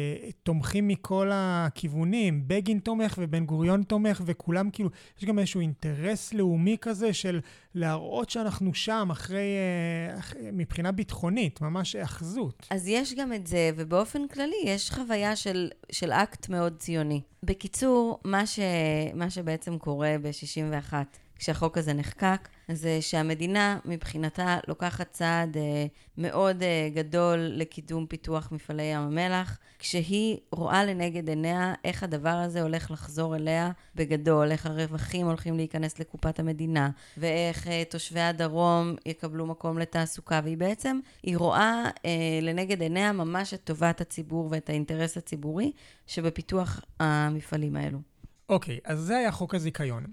תומכים 0.43 0.89
מכל 0.89 1.31
הכיוונים, 1.33 2.43
בגין 2.47 2.79
תומך 2.79 3.15
ובן 3.19 3.47
גוריון 3.47 3.83
תומך 3.83 4.23
וכולם 4.27 4.71
כאילו, 4.71 4.91
יש 5.19 5.25
גם 5.25 5.39
איזשהו 5.39 5.61
אינטרס 5.61 6.35
לאומי 6.35 6.77
כזה 6.81 7.13
של 7.13 7.41
להראות 7.75 8.31
שאנחנו 8.31 8.75
שם 8.75 9.09
אחרי, 9.13 9.57
אה, 10.11 10.19
אח, 10.19 10.35
מבחינה 10.53 10.93
ביטחונית, 10.93 11.61
ממש 11.61 11.97
היאחזות. 11.97 12.67
אז 12.71 12.89
יש 12.89 13.15
גם 13.15 13.33
את 13.33 13.47
זה, 13.47 13.71
ובאופן 13.77 14.29
כללי 14.29 14.63
יש 14.65 14.91
חוויה 14.91 15.37
של, 15.37 15.71
של 15.93 16.13
אקט 16.13 16.49
מאוד 16.49 16.77
ציוני. 16.79 17.21
בקיצור, 17.43 18.21
מה, 18.25 18.47
ש, 18.47 18.59
מה 19.15 19.31
שבעצם 19.31 19.79
קורה 19.79 20.17
ב-61, 20.23 20.93
כשהחוק 21.39 21.79
הזה 21.79 21.93
נחקק, 21.93 22.49
זה 22.73 23.03
שהמדינה 23.03 23.79
מבחינתה 23.85 24.59
לוקחת 24.69 25.13
צעד 25.13 25.57
אה, 25.57 25.87
מאוד 26.19 26.63
אה, 26.63 26.89
גדול 26.95 27.39
לקידום 27.39 28.07
פיתוח 28.07 28.53
מפעלי 28.53 28.83
ים 28.83 29.01
המלח, 29.01 29.59
כשהיא 29.79 30.39
רואה 30.53 30.85
לנגד 30.85 31.29
עיניה 31.29 31.75
איך 31.85 32.03
הדבר 32.03 32.29
הזה 32.29 32.63
הולך 32.63 32.91
לחזור 32.91 33.37
אליה 33.37 33.71
בגדול, 33.95 34.51
איך 34.51 34.67
הרווחים 34.67 35.27
הולכים 35.27 35.57
להיכנס 35.57 35.99
לקופת 35.99 36.39
המדינה, 36.39 36.91
ואיך 37.17 37.69
אה, 37.69 37.83
תושבי 37.91 38.21
הדרום 38.21 38.95
יקבלו 39.07 39.47
מקום 39.47 39.79
לתעסוקה, 39.79 40.41
והיא 40.45 40.57
בעצם, 40.57 41.01
היא 41.23 41.37
רואה 41.37 41.85
אה, 42.05 42.11
לנגד 42.43 42.83
עיניה 42.83 43.13
ממש 43.13 43.55
את 43.55 43.61
טובת 43.65 44.01
הציבור 44.01 44.49
ואת 44.51 44.71
האינטרס 44.71 45.17
הציבורי 45.17 45.73
שבפיתוח 46.07 46.81
המפעלים 47.01 47.77
האלו. 47.77 47.99
אוקיי, 48.49 48.77
okay, 48.77 48.81
אז 48.85 48.99
זה 48.99 49.17
היה 49.17 49.33
חוק 49.33 49.55
הזיכיון. 49.55 50.05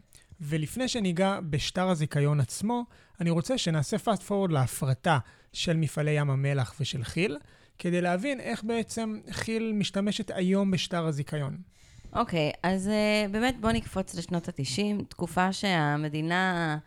ולפני 0.41 0.87
שניגע 0.87 1.39
בשטר 1.49 1.89
הזיכיון 1.89 2.39
עצמו, 2.39 2.85
אני 3.19 3.29
רוצה 3.29 3.57
שנעשה 3.57 3.97
fast 3.97 4.29
forward 4.29 4.51
להפרטה 4.51 5.17
של 5.53 5.77
מפעלי 5.77 6.11
ים 6.11 6.29
המלח 6.29 6.75
ושל 6.79 7.03
כי"ל, 7.03 7.37
כדי 7.79 8.01
להבין 8.01 8.39
איך 8.39 8.63
בעצם 8.63 9.19
כי"ל 9.43 9.71
משתמשת 9.73 10.31
היום 10.33 10.71
בשטר 10.71 11.05
הזיכיון. 11.05 11.57
אוקיי, 12.13 12.51
okay, 12.53 12.59
אז 12.63 12.87
uh, 12.87 13.31
באמת 13.31 13.55
בואו 13.61 13.73
נקפוץ 13.73 14.15
לשנות 14.15 14.47
ה-90, 14.47 15.03
תקופה 15.09 15.53
שהמדינה... 15.53 16.77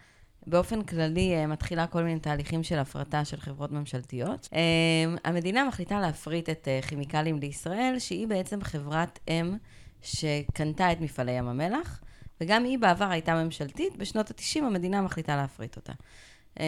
באופן 0.46 0.82
כללי 0.82 1.44
uh, 1.44 1.46
מתחילה 1.46 1.86
כל 1.86 2.02
מיני 2.02 2.20
תהליכים 2.20 2.62
של 2.62 2.78
הפרטה 2.78 3.24
של 3.24 3.40
חברות 3.40 3.72
ממשלתיות. 3.72 4.48
Uh, 4.52 5.20
המדינה 5.24 5.64
מחליטה 5.64 6.00
להפריט 6.00 6.50
את 6.50 6.68
uh, 6.82 6.86
כימיקלים 6.86 7.38
לישראל, 7.38 7.96
שהיא 7.98 8.28
בעצם 8.28 8.62
חברת 8.62 9.18
אם 9.28 9.56
שקנתה 10.02 10.92
את 10.92 11.00
מפעלי 11.00 11.32
ים 11.32 11.48
המלח, 11.48 12.00
וגם 12.40 12.64
היא 12.64 12.78
בעבר 12.78 13.04
הייתה 13.04 13.44
ממשלתית, 13.44 13.96
בשנות 13.96 14.30
ה-90 14.30 14.64
המדינה 14.64 15.02
מחליטה 15.02 15.36
להפריט 15.36 15.76
אותה. 15.76 15.92
Uh, 15.92 16.60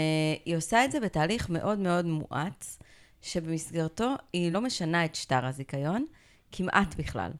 היא 0.45 0.57
עושה 0.57 0.85
את 0.85 0.93
זה 0.93 1.01
בתהליך 1.01 1.51
מאוד 1.51 1.79
מאוד 1.79 2.05
מואץ, 2.07 2.79
שבמסגרתו 3.23 4.15
היא 4.33 4.53
לא 4.53 4.61
משנה 4.61 5.05
את 5.05 5.15
שטר 5.15 5.47
הזיכיון, 5.47 6.05
כמעט 6.53 6.95
בכלל. 6.99 7.31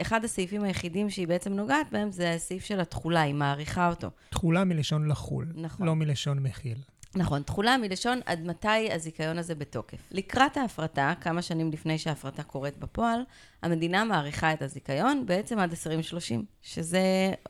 אחד 0.00 0.24
הסעיפים 0.24 0.64
היחידים 0.64 1.10
שהיא 1.10 1.28
בעצם 1.28 1.52
נוגעת 1.52 1.86
בהם 1.92 2.12
זה 2.12 2.32
הסעיף 2.32 2.64
של 2.64 2.80
התכולה, 2.80 3.20
היא 3.20 3.34
מעריכה 3.34 3.88
אותו. 3.88 4.10
תכולה 4.30 4.64
מלשון 4.64 5.08
לחול, 5.08 5.52
נכון. 5.54 5.86
לא 5.86 5.96
מלשון 5.96 6.38
מכיל. 6.38 6.78
נכון, 7.14 7.42
תכולה 7.42 7.76
מלשון 7.76 8.20
עד 8.26 8.46
מתי 8.46 8.92
הזיכיון 8.92 9.38
הזה 9.38 9.54
בתוקף. 9.54 9.98
לקראת 10.10 10.56
ההפרטה, 10.56 11.12
כמה 11.20 11.42
שנים 11.42 11.70
לפני 11.72 11.98
שההפרטה 11.98 12.42
קורית 12.42 12.78
בפועל, 12.78 13.20
המדינה 13.62 14.04
מעריכה 14.04 14.52
את 14.52 14.62
הזיכיון 14.62 15.26
בעצם 15.26 15.58
עד 15.58 15.70
2030, 15.70 16.44
שזה 16.62 17.00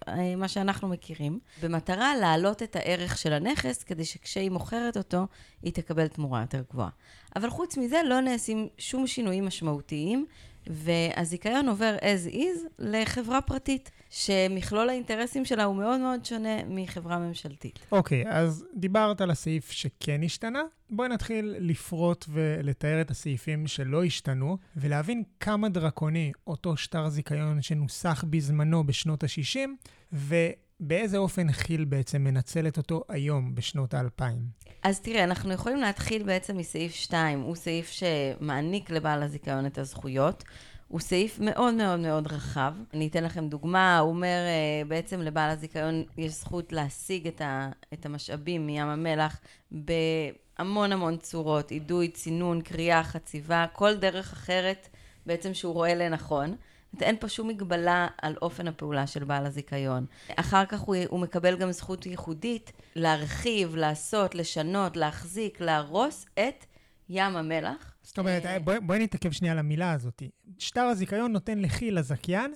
אה, 0.09 0.37
מה 0.37 0.49
שאנחנו 0.49 0.89
מכירים, 0.89 1.39
במטרה 1.63 2.17
להעלות 2.17 2.63
את 2.63 2.77
הערך 2.77 3.19
של 3.19 3.33
הנכס, 3.33 3.83
כדי 3.83 4.05
שכשהיא 4.05 4.51
מוכרת 4.51 4.97
אותו, 4.97 5.27
היא 5.63 5.73
תקבל 5.73 6.09
תמורה 6.09 6.41
יותר 6.41 6.63
גבוהה. 6.71 6.91
אבל 7.37 7.51
חוץ 7.51 7.77
מזה, 7.77 8.01
לא 8.05 8.21
נעשים 8.21 8.69
שום 8.79 9.07
שינויים 9.07 9.47
משמעותיים 9.47 10.27
והזיכיון 10.67 11.69
עובר 11.69 11.97
as 12.01 12.33
is 12.33 12.69
לחברה 12.79 13.41
פרטית, 13.41 13.91
שמכלול 14.11 14.89
האינטרסים 14.89 15.45
שלה 15.45 15.65
הוא 15.65 15.77
מאוד 15.77 16.01
מאוד 16.01 16.25
שונה 16.25 16.65
מחברה 16.69 17.19
ממשלתית. 17.19 17.79
אוקיי, 17.93 18.25
okay, 18.25 18.29
אז 18.29 18.67
דיברת 18.75 19.21
על 19.21 19.31
הסעיף 19.31 19.71
שכן 19.71 20.21
השתנה. 20.25 20.63
בואי 20.91 21.09
נתחיל 21.09 21.57
לפרוט 21.59 22.25
ולתאר 22.29 23.01
את 23.01 23.11
הסעיפים 23.11 23.67
שלא 23.67 24.05
השתנו, 24.05 24.59
ולהבין 24.77 25.23
כמה 25.41 25.69
דרקוני 25.69 26.33
אותו 26.47 26.77
שטר 26.77 27.09
זיכיון 27.09 27.63
שנוסח 27.63 28.25
בזמנו 28.31 28.85
בשנות 28.85 29.25
ה-60, 29.25 29.69
ו... 30.13 30.35
באיזה 30.81 31.19
אופן 31.19 31.53
כי"ל 31.53 31.85
בעצם 31.85 32.25
מנצלת 32.25 32.77
אותו 32.77 33.03
היום, 33.09 33.55
בשנות 33.55 33.95
האלפיים? 33.95 34.39
אז 34.83 35.01
תראה, 35.01 35.25
אנחנו 35.25 35.53
יכולים 35.53 35.81
להתחיל 35.81 36.23
בעצם 36.23 36.57
מסעיף 36.57 36.95
2. 36.95 37.41
הוא 37.41 37.57
סעיף 37.57 37.91
שמעניק 37.91 38.91
לבעל 38.91 39.23
הזיכיון 39.23 39.67
את 39.67 39.79
הזכויות. 39.79 40.45
הוא 40.89 41.01
סעיף 41.01 41.39
מאוד 41.41 41.75
מאוד 41.75 42.01
מאוד 42.01 42.27
רחב. 42.33 42.75
אני 42.95 43.07
אתן 43.07 43.25
לכם 43.25 43.49
דוגמה, 43.49 43.99
הוא 43.99 44.11
אומר 44.11 44.27
אה, 44.47 44.89
בעצם 44.89 45.21
לבעל 45.21 45.51
הזיכיון 45.51 46.05
יש 46.17 46.33
זכות 46.33 46.73
להשיג 46.73 47.27
את, 47.27 47.41
ה, 47.41 47.71
את 47.93 48.07
המשאבים 48.07 48.67
מים 48.67 48.87
המלח 48.87 49.41
בהמון 49.71 50.93
המון 50.93 51.17
צורות, 51.17 51.71
אידוי, 51.71 52.09
צינון, 52.09 52.61
קריאה, 52.61 53.05
חציבה, 53.05 53.67
כל 53.73 53.97
דרך 53.97 54.33
אחרת 54.33 54.89
בעצם 55.27 55.55
שהוא 55.55 55.75
רואה 55.75 55.95
לנכון. 55.95 56.57
אין 57.01 57.17
פה 57.21 57.29
שום 57.29 57.49
מגבלה 57.49 58.09
על 58.23 58.37
אופן 58.43 58.69
הפעולה 58.69 59.07
של 59.07 59.25
בעל 59.25 59.47
הזיכיון. 59.47 60.07
אחר 60.37 60.65
כך 60.67 60.81
הוא, 60.81 60.97
הוא 61.09 61.21
מקבל 61.21 61.57
גם 61.57 61.73
זכות 61.73 62.07
ייחודית 62.07 62.73
להרחיב, 62.97 63.77
לעשות, 63.77 64.35
לשנות, 64.35 64.97
להחזיק, 64.97 65.61
להרוס 65.61 66.27
את 66.35 66.67
ים 67.09 67.37
המלח. 67.37 67.95
זאת 68.03 68.19
אומרת, 68.19 68.47
אה, 68.47 68.59
בואי 68.59 68.81
בוא 68.81 68.95
נתעכב 68.95 69.31
שנייה 69.31 69.53
על 69.53 69.59
המילה 69.59 69.93
הזאת. 69.93 70.23
שטר 70.59 70.81
הזיכיון 70.81 71.33
נותן 71.33 71.59
לכי"ל, 71.59 71.99
הזכיין, 71.99 72.55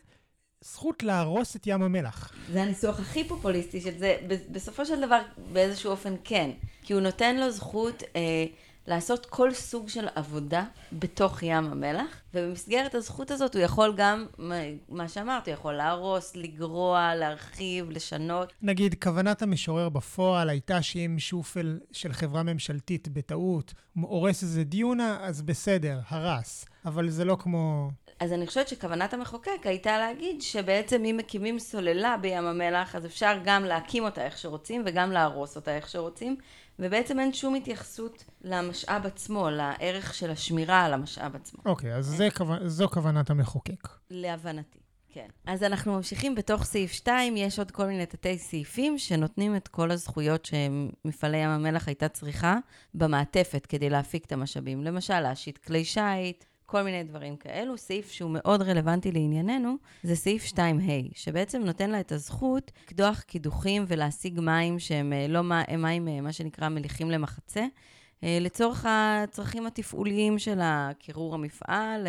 זכות 0.61 1.03
להרוס 1.03 1.57
את 1.57 1.67
ים 1.67 1.83
המלח. 1.83 2.33
זה 2.53 2.63
הניסוח 2.63 3.01
הכי 3.01 3.29
פופוליסטי 3.29 3.81
של 3.81 3.99
זה. 3.99 4.17
בסופו 4.53 4.87
של 4.87 5.01
דבר, 5.01 5.21
באיזשהו 5.53 5.91
אופן 5.91 6.15
כן. 6.25 6.51
כי 6.83 6.93
הוא 6.93 7.01
נותן 7.01 7.37
לו 7.37 7.51
זכות... 7.51 8.03
אה, 8.17 8.21
לעשות 8.87 9.27
כל 9.27 9.55
סוג 9.55 9.89
של 9.89 10.09
עבודה 10.15 10.65
בתוך 10.93 11.43
ים 11.43 11.65
המלח, 11.65 12.23
ובמסגרת 12.35 12.95
הזכות 12.95 13.31
הזאת 13.31 13.55
הוא 13.55 13.63
יכול 13.63 13.95
גם, 13.97 14.27
מה 14.89 15.09
שאמרת, 15.09 15.49
הוא 15.49 15.55
יכול 15.55 15.73
להרוס, 15.73 16.37
לגרוע, 16.37 17.15
להרחיב, 17.15 17.91
לשנות. 17.91 18.53
נגיד, 18.63 18.95
כוונת 19.03 19.43
המשורר 19.43 19.89
בפועל 19.89 20.51
הייתה 20.51 20.83
שאם 20.83 21.17
שופל 21.19 21.79
של 21.93 22.13
חברה 22.13 22.43
ממשלתית 22.43 23.09
בטעות 23.09 23.75
הורס 24.01 24.43
איזה 24.43 24.65
דיונה, 24.65 25.19
אז 25.21 25.43
בסדר, 25.43 26.01
הרס. 26.09 26.67
אבל 26.85 27.09
זה 27.09 27.25
לא 27.25 27.37
כמו... 27.41 27.91
אז 28.21 28.33
אני 28.33 28.47
חושבת 28.47 28.69
שכוונת 28.69 29.15
המחוקק 29.15 29.61
הייתה 29.65 29.99
להגיד 29.99 30.43
שבעצם 30.43 31.05
אם 31.05 31.17
מקימים 31.17 31.59
סוללה 31.59 32.17
בים 32.21 32.47
המלח, 32.47 32.95
אז 32.95 33.07
אפשר 33.07 33.39
גם 33.45 33.65
להקים 33.65 34.05
אותה 34.05 34.25
איך 34.25 34.39
שרוצים 34.39 34.83
וגם 34.87 35.13
להרוס 35.13 35.57
אותה 35.57 35.77
איך 35.77 35.89
שרוצים, 35.89 36.37
ובעצם 36.79 37.21
אין 37.21 37.33
שום 37.33 37.55
התייחסות 37.55 38.25
למשאב 38.43 39.07
עצמו, 39.07 39.51
לערך 39.51 40.15
של 40.15 40.31
השמירה 40.31 40.85
על 40.85 40.95
המשאב 40.95 41.37
עצמו. 41.37 41.63
אוקיי, 41.67 41.95
okay, 41.95 41.97
אז 41.97 42.07
זה, 42.07 42.29
זו 42.65 42.89
כוונת 42.89 43.31
המחוקק. 43.31 43.89
להבנתי. 44.11 44.79
כן. 45.15 45.29
אז 45.47 45.63
אנחנו 45.63 45.95
ממשיכים 45.95 46.35
בתוך 46.35 46.65
סעיף 46.65 46.93
2, 46.93 47.37
יש 47.37 47.59
עוד 47.59 47.71
כל 47.71 47.87
מיני 47.87 48.07
תתי 48.07 48.39
סעיפים 48.39 48.99
שנותנים 48.99 49.57
את 49.57 49.69
כל 49.69 49.91
הזכויות 49.91 50.45
שמפעלי 50.45 51.37
ים 51.37 51.51
המלח 51.51 51.89
הייתה 51.89 52.09
צריכה 52.09 52.57
במעטפת 52.95 53.67
כדי 53.67 53.91
להפיק 53.91 54.25
את 54.25 54.33
המשאבים. 54.33 54.85
למשל, 54.85 55.21
להשית 55.21 55.59
כלי 55.59 55.85
שיט, 55.85 56.45
כל 56.67 56.83
מיני 56.83 57.03
דברים 57.03 57.37
כאלו. 57.37 57.79
סעיף 57.79 58.11
שהוא 58.11 58.31
מאוד 58.31 58.63
רלוונטי 58.63 59.13
לענייננו, 59.13 59.77
זה 60.03 60.17
סעיף 60.17 60.45
2ה, 60.45 60.61
שבעצם 61.15 61.63
נותן 61.63 61.91
לה 61.91 62.01
את 62.01 62.13
הזכות 62.13 62.73
לקדוח 62.85 63.21
קידוחים 63.21 63.85
ולהשיג 63.89 64.41
מים 64.41 64.79
שהם 64.79 65.13
אה, 65.13 65.27
לא 65.29 65.43
מים, 65.79 66.09
אה, 66.09 66.21
מה 66.21 66.33
שנקרא, 66.33 66.69
מליחים 66.69 67.11
למחצה. 67.11 67.67
אה, 68.25 68.39
לצורך 68.41 68.87
הצרכים 68.89 69.67
התפעוליים 69.67 70.39
של 70.39 70.61
קירור 70.99 71.35
המפעל 71.35 72.07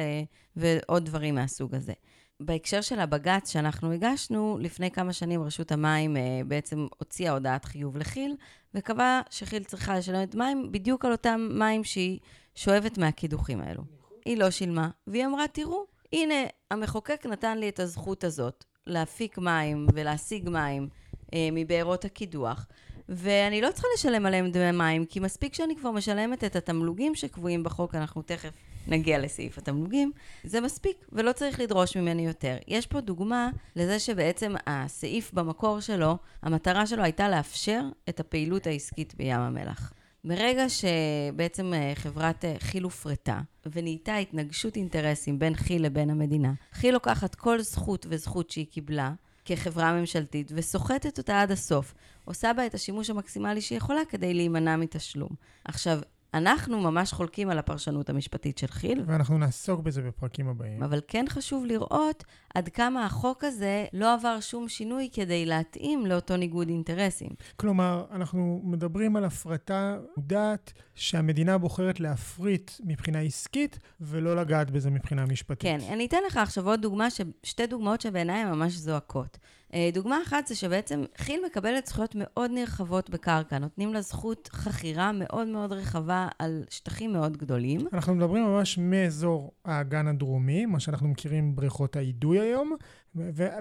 ועוד 0.55 1.05
דברים 1.05 1.35
מהסוג 1.35 1.75
הזה. 1.75 1.93
בהקשר 2.39 2.81
של 2.81 2.99
הבג"ץ 2.99 3.51
שאנחנו 3.51 3.91
הגשנו, 3.91 4.57
לפני 4.61 4.91
כמה 4.91 5.13
שנים 5.13 5.43
רשות 5.43 5.71
המים 5.71 6.17
בעצם 6.47 6.87
הוציאה 6.97 7.31
הודעת 7.31 7.65
חיוב 7.65 7.97
לכי"ל, 7.97 8.31
וקבעה 8.73 9.21
שכי"ל 9.29 9.63
צריכה 9.63 9.97
לשלם 9.97 10.23
את 10.23 10.35
מים 10.35 10.71
בדיוק 10.71 11.05
על 11.05 11.11
אותם 11.11 11.49
מים 11.51 11.83
שהיא 11.83 12.19
שואבת 12.55 12.97
מהקידוחים 12.97 13.61
האלו. 13.61 13.94
היא 14.25 14.37
לא 14.37 14.51
שילמה, 14.51 14.89
והיא 15.07 15.25
אמרה, 15.25 15.47
תראו, 15.47 15.85
הנה, 16.13 16.35
המחוקק 16.71 17.25
נתן 17.25 17.57
לי 17.57 17.69
את 17.69 17.79
הזכות 17.79 18.23
הזאת 18.23 18.65
להפיק 18.87 19.37
מים 19.37 19.87
ולהשיג 19.93 20.49
מים 20.49 20.89
אה, 21.33 21.49
מבארות 21.51 22.05
הקידוח, 22.05 22.67
ואני 23.09 23.61
לא 23.61 23.71
צריכה 23.71 23.87
לשלם 23.95 24.25
עליהם 24.25 24.51
דמי 24.51 24.71
מים, 24.71 25.05
כי 25.05 25.19
מספיק 25.19 25.53
שאני 25.53 25.75
כבר 25.75 25.91
משלמת 25.91 26.43
את 26.43 26.55
התמלוגים 26.55 27.15
שקבועים 27.15 27.63
בחוק, 27.63 27.95
אנחנו 27.95 28.21
תכף 28.21 28.53
נגיע 28.87 29.19
לסעיף 29.19 29.57
התמלוגים, 29.57 30.11
זה 30.43 30.61
מספיק, 30.61 30.97
ולא 31.11 31.31
צריך 31.31 31.59
לדרוש 31.59 31.97
ממני 31.97 32.27
יותר. 32.27 32.57
יש 32.67 32.87
פה 32.87 33.01
דוגמה 33.01 33.49
לזה 33.75 33.99
שבעצם 33.99 34.53
הסעיף 34.67 35.33
במקור 35.33 35.79
שלו, 35.79 36.17
המטרה 36.41 36.87
שלו 36.87 37.03
הייתה 37.03 37.29
לאפשר 37.29 37.81
את 38.09 38.19
הפעילות 38.19 38.67
העסקית 38.67 39.15
בים 39.15 39.39
המלח. 39.39 39.93
ברגע 40.25 40.65
שבעצם 40.69 41.73
אה, 41.73 41.91
חברת 41.95 42.45
אה, 42.45 42.55
כי"ל 42.71 42.83
הופרטה, 42.83 43.41
ונהייתה 43.71 44.15
התנגשות 44.15 44.75
אינטרסים 44.75 45.39
בין 45.39 45.55
כי"ל 45.55 45.81
לבין 45.81 46.09
המדינה, 46.09 46.53
כי"ל 46.81 46.93
לוקחת 46.93 47.35
כל 47.35 47.61
זכות 47.61 48.05
וזכות 48.09 48.49
שהיא 48.49 48.65
קיבלה 48.67 49.13
כחברה 49.45 49.93
ממשלתית, 49.93 50.51
וסוחטת 50.55 51.17
אותה 51.17 51.41
עד 51.41 51.51
הסוף. 51.51 51.93
עושה 52.25 52.53
בה 52.53 52.65
את 52.65 52.73
השימוש 52.73 53.09
המקסימלי 53.09 53.61
שהיא 53.61 53.77
יכולה 53.77 54.01
כדי 54.09 54.33
להימנע 54.33 54.75
מתשלום. 54.75 55.29
עכשיו, 55.65 55.99
אנחנו 56.35 56.81
ממש 56.81 57.13
חולקים 57.13 57.49
על 57.49 57.59
הפרשנות 57.59 58.09
המשפטית 58.09 58.57
של 58.57 58.67
כי"ל. 58.67 59.03
ואנחנו 59.05 59.37
נעסוק 59.37 59.79
בזה 59.79 60.01
בפרקים 60.01 60.47
הבאים. 60.47 60.83
אבל 60.83 61.01
כן 61.07 61.25
חשוב 61.29 61.65
לראות 61.65 62.23
עד 62.55 62.69
כמה 62.69 63.05
החוק 63.05 63.43
הזה 63.43 63.85
לא 63.93 64.13
עבר 64.13 64.39
שום 64.39 64.69
שינוי 64.69 65.09
כדי 65.13 65.45
להתאים 65.45 66.05
לאותו 66.05 66.37
ניגוד 66.37 66.69
אינטרסים. 66.69 67.29
כלומר, 67.55 68.05
אנחנו 68.11 68.61
מדברים 68.63 69.15
על 69.15 69.25
הפרטה 69.25 69.97
מודעת 70.17 70.73
שהמדינה 70.95 71.57
בוחרת 71.57 71.99
להפריט 71.99 72.71
מבחינה 72.83 73.19
עסקית, 73.19 73.79
ולא 74.01 74.35
לגעת 74.35 74.71
בזה 74.71 74.89
מבחינה 74.89 75.25
משפטית. 75.25 75.61
כן, 75.61 75.79
אני 75.93 76.05
אתן 76.05 76.17
לך 76.27 76.37
עכשיו 76.37 76.69
עוד 76.69 76.81
דוגמה, 76.81 77.07
שתי 77.43 77.67
דוגמאות 77.67 78.01
שבעיניי 78.01 78.41
הן 78.41 78.51
ממש 78.51 78.73
זועקות. 78.73 79.37
אה, 79.75 79.89
דוגמה 79.93 80.19
אחת 80.27 80.47
זה 80.47 80.55
שבעצם 80.55 81.03
כי"ל 81.25 81.39
מקבלת 81.45 81.85
זכויות 81.87 82.15
מאוד 82.15 82.51
נרחבות 82.51 83.09
בקרקע, 83.09 83.59
נותנים 83.59 83.93
לה 83.93 84.01
זכות 84.01 84.49
חכירה 84.51 85.11
מאוד 85.11 85.47
מאוד 85.47 85.71
רחבה 85.71 86.27
על 86.39 86.63
שטחים 86.69 87.13
מאוד 87.13 87.37
גדולים. 87.37 87.81
אנחנו 87.93 88.15
מדברים 88.15 88.43
ממש 88.43 88.77
מאזור 88.77 89.51
האגן 89.65 90.07
הדרומי, 90.07 90.65
מה 90.65 90.79
שאנחנו 90.79 91.07
מכירים 91.07 91.55
בריכות 91.55 91.95
האידוי 91.95 92.39
היום, 92.39 92.75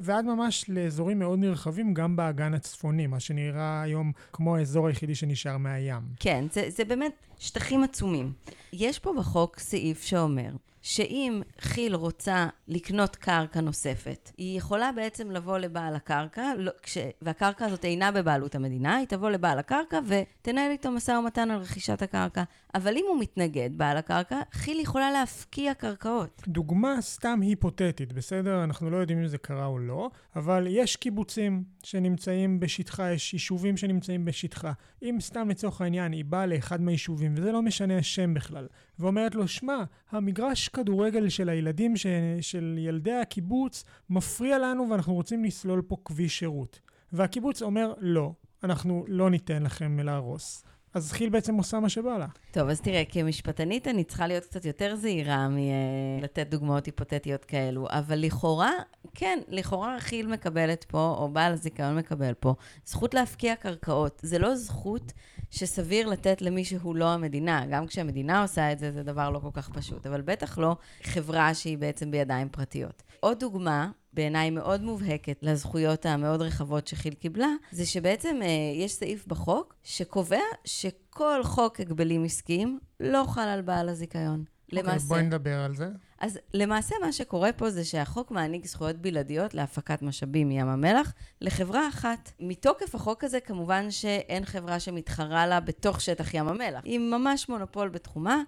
ועד 0.02 0.24
ממש 0.24 0.64
לאזורים 0.68 1.18
מאוד 1.18 1.38
נרחבים 1.38 1.94
גם 1.94 2.16
באגן 2.16 2.54
הצפוני, 2.54 3.06
מה 3.06 3.20
שנראה 3.20 3.82
היום 3.82 4.12
כמו 4.32 4.56
האזור 4.56 4.86
היחידי 4.86 5.14
שנשאר 5.14 5.56
מהים. 5.56 6.02
כן, 6.20 6.44
זה, 6.52 6.70
זה 6.70 6.84
באמת 6.84 7.12
שטחים 7.38 7.84
עצומים. 7.84 8.32
יש 8.72 8.98
פה 8.98 9.12
בחוק 9.18 9.58
סעיף 9.58 10.02
שאומר 10.02 10.50
שאם 10.84 11.42
כי"ל 11.74 11.94
רוצה 11.94 12.46
לקנות 12.68 13.16
קרקע 13.16 13.60
נוספת, 13.60 14.30
היא 14.36 14.58
יכולה 14.58 14.92
בעצם 14.92 15.30
לבוא 15.30 15.58
לבעל 15.58 15.94
הקרקע, 15.94 16.52
לא, 16.58 16.70
כש, 16.82 16.98
והקרקע 17.22 17.64
הזאת 17.64 17.84
אינה 17.84 18.12
בבעלות 18.12 18.54
המדינה, 18.54 18.96
היא 18.96 19.06
תבוא 19.06 19.30
לבעל 19.30 19.58
הקרקע 19.58 20.00
ותנהל 20.06 20.70
איתו 20.70 20.90
משא 20.90 21.10
ומתן 21.10 21.50
על 21.50 21.60
רכישת 21.60 22.02
הקרקע. 22.02 22.42
אבל 22.74 22.96
אם 22.96 23.04
הוא 23.08 23.20
מתנגד, 23.20 23.70
בעל 23.76 23.96
הקרקע, 23.96 24.40
כי"ל 24.64 24.80
יכולה 24.80 25.10
להפקיע 25.10 25.74
קרקעות. 25.74 26.42
דוגמה 26.48 26.96
סתם 27.00 27.40
היפותטית, 27.42 28.12
בסדר? 28.12 28.64
אנחנו 28.64 28.90
לא 28.90 28.96
יודעים 28.96 29.18
אם 29.18 29.26
זה 29.26 29.38
קרה 29.38 29.66
או 29.66 29.78
לא, 29.78 30.10
אבל 30.36 30.66
יש 30.70 30.96
קיבוצים 30.96 31.73
שנמצאים 31.84 32.60
בשטחה, 32.60 33.12
יש 33.12 33.32
יישובים 33.32 33.76
שנמצאים 33.76 34.24
בשטחה. 34.24 34.72
אם 35.02 35.16
סתם 35.20 35.48
לצורך 35.50 35.80
העניין 35.80 36.12
היא 36.12 36.24
באה 36.24 36.46
לאחד 36.46 36.80
מהיישובים, 36.80 37.34
וזה 37.36 37.52
לא 37.52 37.62
משנה 37.62 37.98
השם 37.98 38.34
בכלל, 38.34 38.66
ואומרת 38.98 39.34
לו, 39.34 39.48
שמע, 39.48 39.84
המגרש 40.10 40.68
כדורגל 40.68 41.28
של 41.28 41.48
הילדים, 41.48 41.96
ש... 41.96 42.06
של 42.40 42.76
ילדי 42.78 43.12
הקיבוץ, 43.12 43.84
מפריע 44.10 44.58
לנו 44.58 44.90
ואנחנו 44.90 45.14
רוצים 45.14 45.44
לסלול 45.44 45.82
פה 45.82 45.96
כביש 46.04 46.38
שירות. 46.38 46.80
והקיבוץ 47.12 47.62
אומר, 47.62 47.92
לא, 47.98 48.32
אנחנו 48.64 49.04
לא 49.08 49.30
ניתן 49.30 49.62
לכם 49.62 49.98
להרוס. 49.98 50.64
אז 50.94 51.12
כי"ל 51.12 51.28
בעצם 51.28 51.54
עושה 51.54 51.80
מה 51.80 51.88
שבא 51.88 52.18
לה. 52.18 52.26
טוב, 52.50 52.68
אז 52.68 52.80
תראה, 52.80 53.02
כמשפטנית 53.08 53.88
אני 53.88 54.04
צריכה 54.04 54.26
להיות 54.26 54.44
קצת 54.44 54.64
יותר 54.64 54.96
זהירה 54.96 55.48
מלתת 55.50 56.46
דוגמאות 56.50 56.86
היפותטיות 56.86 57.44
כאלו, 57.44 57.86
אבל 57.90 58.18
לכאורה, 58.18 58.70
כן, 59.14 59.38
לכאורה 59.48 60.00
כי"ל 60.00 60.26
מקבלת 60.26 60.84
פה, 60.84 61.16
או 61.18 61.28
בעל 61.28 61.52
הזיכיון 61.52 61.96
מקבל 61.96 62.34
פה, 62.34 62.54
זכות 62.86 63.14
להפקיע 63.14 63.56
קרקעות. 63.56 64.20
זה 64.22 64.38
לא 64.38 64.54
זכות 64.54 65.12
שסביר 65.50 66.08
לתת 66.08 66.42
למי 66.42 66.64
שהוא 66.64 66.96
לא 66.96 67.12
המדינה. 67.12 67.66
גם 67.70 67.86
כשהמדינה 67.86 68.42
עושה 68.42 68.72
את 68.72 68.78
זה, 68.78 68.92
זה 68.92 69.02
דבר 69.02 69.30
לא 69.30 69.38
כל 69.38 69.50
כך 69.52 69.68
פשוט, 69.68 70.06
אבל 70.06 70.20
בטח 70.20 70.58
לא 70.58 70.76
חברה 71.02 71.54
שהיא 71.54 71.78
בעצם 71.78 72.10
בידיים 72.10 72.48
פרטיות. 72.48 73.02
עוד 73.20 73.40
דוגמה, 73.40 73.90
בעיניי 74.14 74.50
מאוד 74.50 74.82
מובהקת 74.82 75.38
לזכויות 75.42 76.06
המאוד 76.06 76.42
רחבות 76.42 76.86
שכי"ל 76.86 77.14
קיבלה, 77.14 77.48
זה 77.72 77.86
שבעצם 77.86 78.40
אה, 78.42 78.48
יש 78.74 78.92
סעיף 78.92 79.26
בחוק 79.26 79.74
שקובע 79.82 80.40
שכל 80.64 81.44
חוק 81.44 81.80
הגבלים 81.80 82.24
עסקיים 82.24 82.78
לא 83.00 83.24
חל 83.28 83.48
על 83.48 83.62
בעל 83.62 83.88
הזיכיון. 83.88 84.44
אוקיי, 84.72 84.82
למעשה. 84.82 85.06
בואי 85.06 85.22
נדבר 85.22 85.58
על 85.58 85.74
זה. 85.74 85.88
אז 86.20 86.38
למעשה 86.54 86.94
מה 87.00 87.12
שקורה 87.12 87.52
פה 87.52 87.70
זה 87.70 87.84
שהחוק 87.84 88.30
מעניק 88.30 88.66
זכויות 88.66 88.96
בלעדיות 88.96 89.54
להפקת 89.54 90.02
משאבים 90.02 90.48
מים 90.48 90.68
המלח 90.68 91.12
לחברה 91.40 91.88
אחת. 91.88 92.32
מתוקף 92.40 92.94
החוק 92.94 93.24
הזה 93.24 93.40
כמובן 93.40 93.90
שאין 93.90 94.44
חברה 94.44 94.80
שמתחרה 94.80 95.46
לה 95.46 95.60
בתוך 95.60 96.00
שטח 96.00 96.34
ים 96.34 96.48
המלח. 96.48 96.84
היא 96.84 96.98
ממש 96.98 97.48
מונופול 97.48 97.88
בתחומה. 97.88 98.42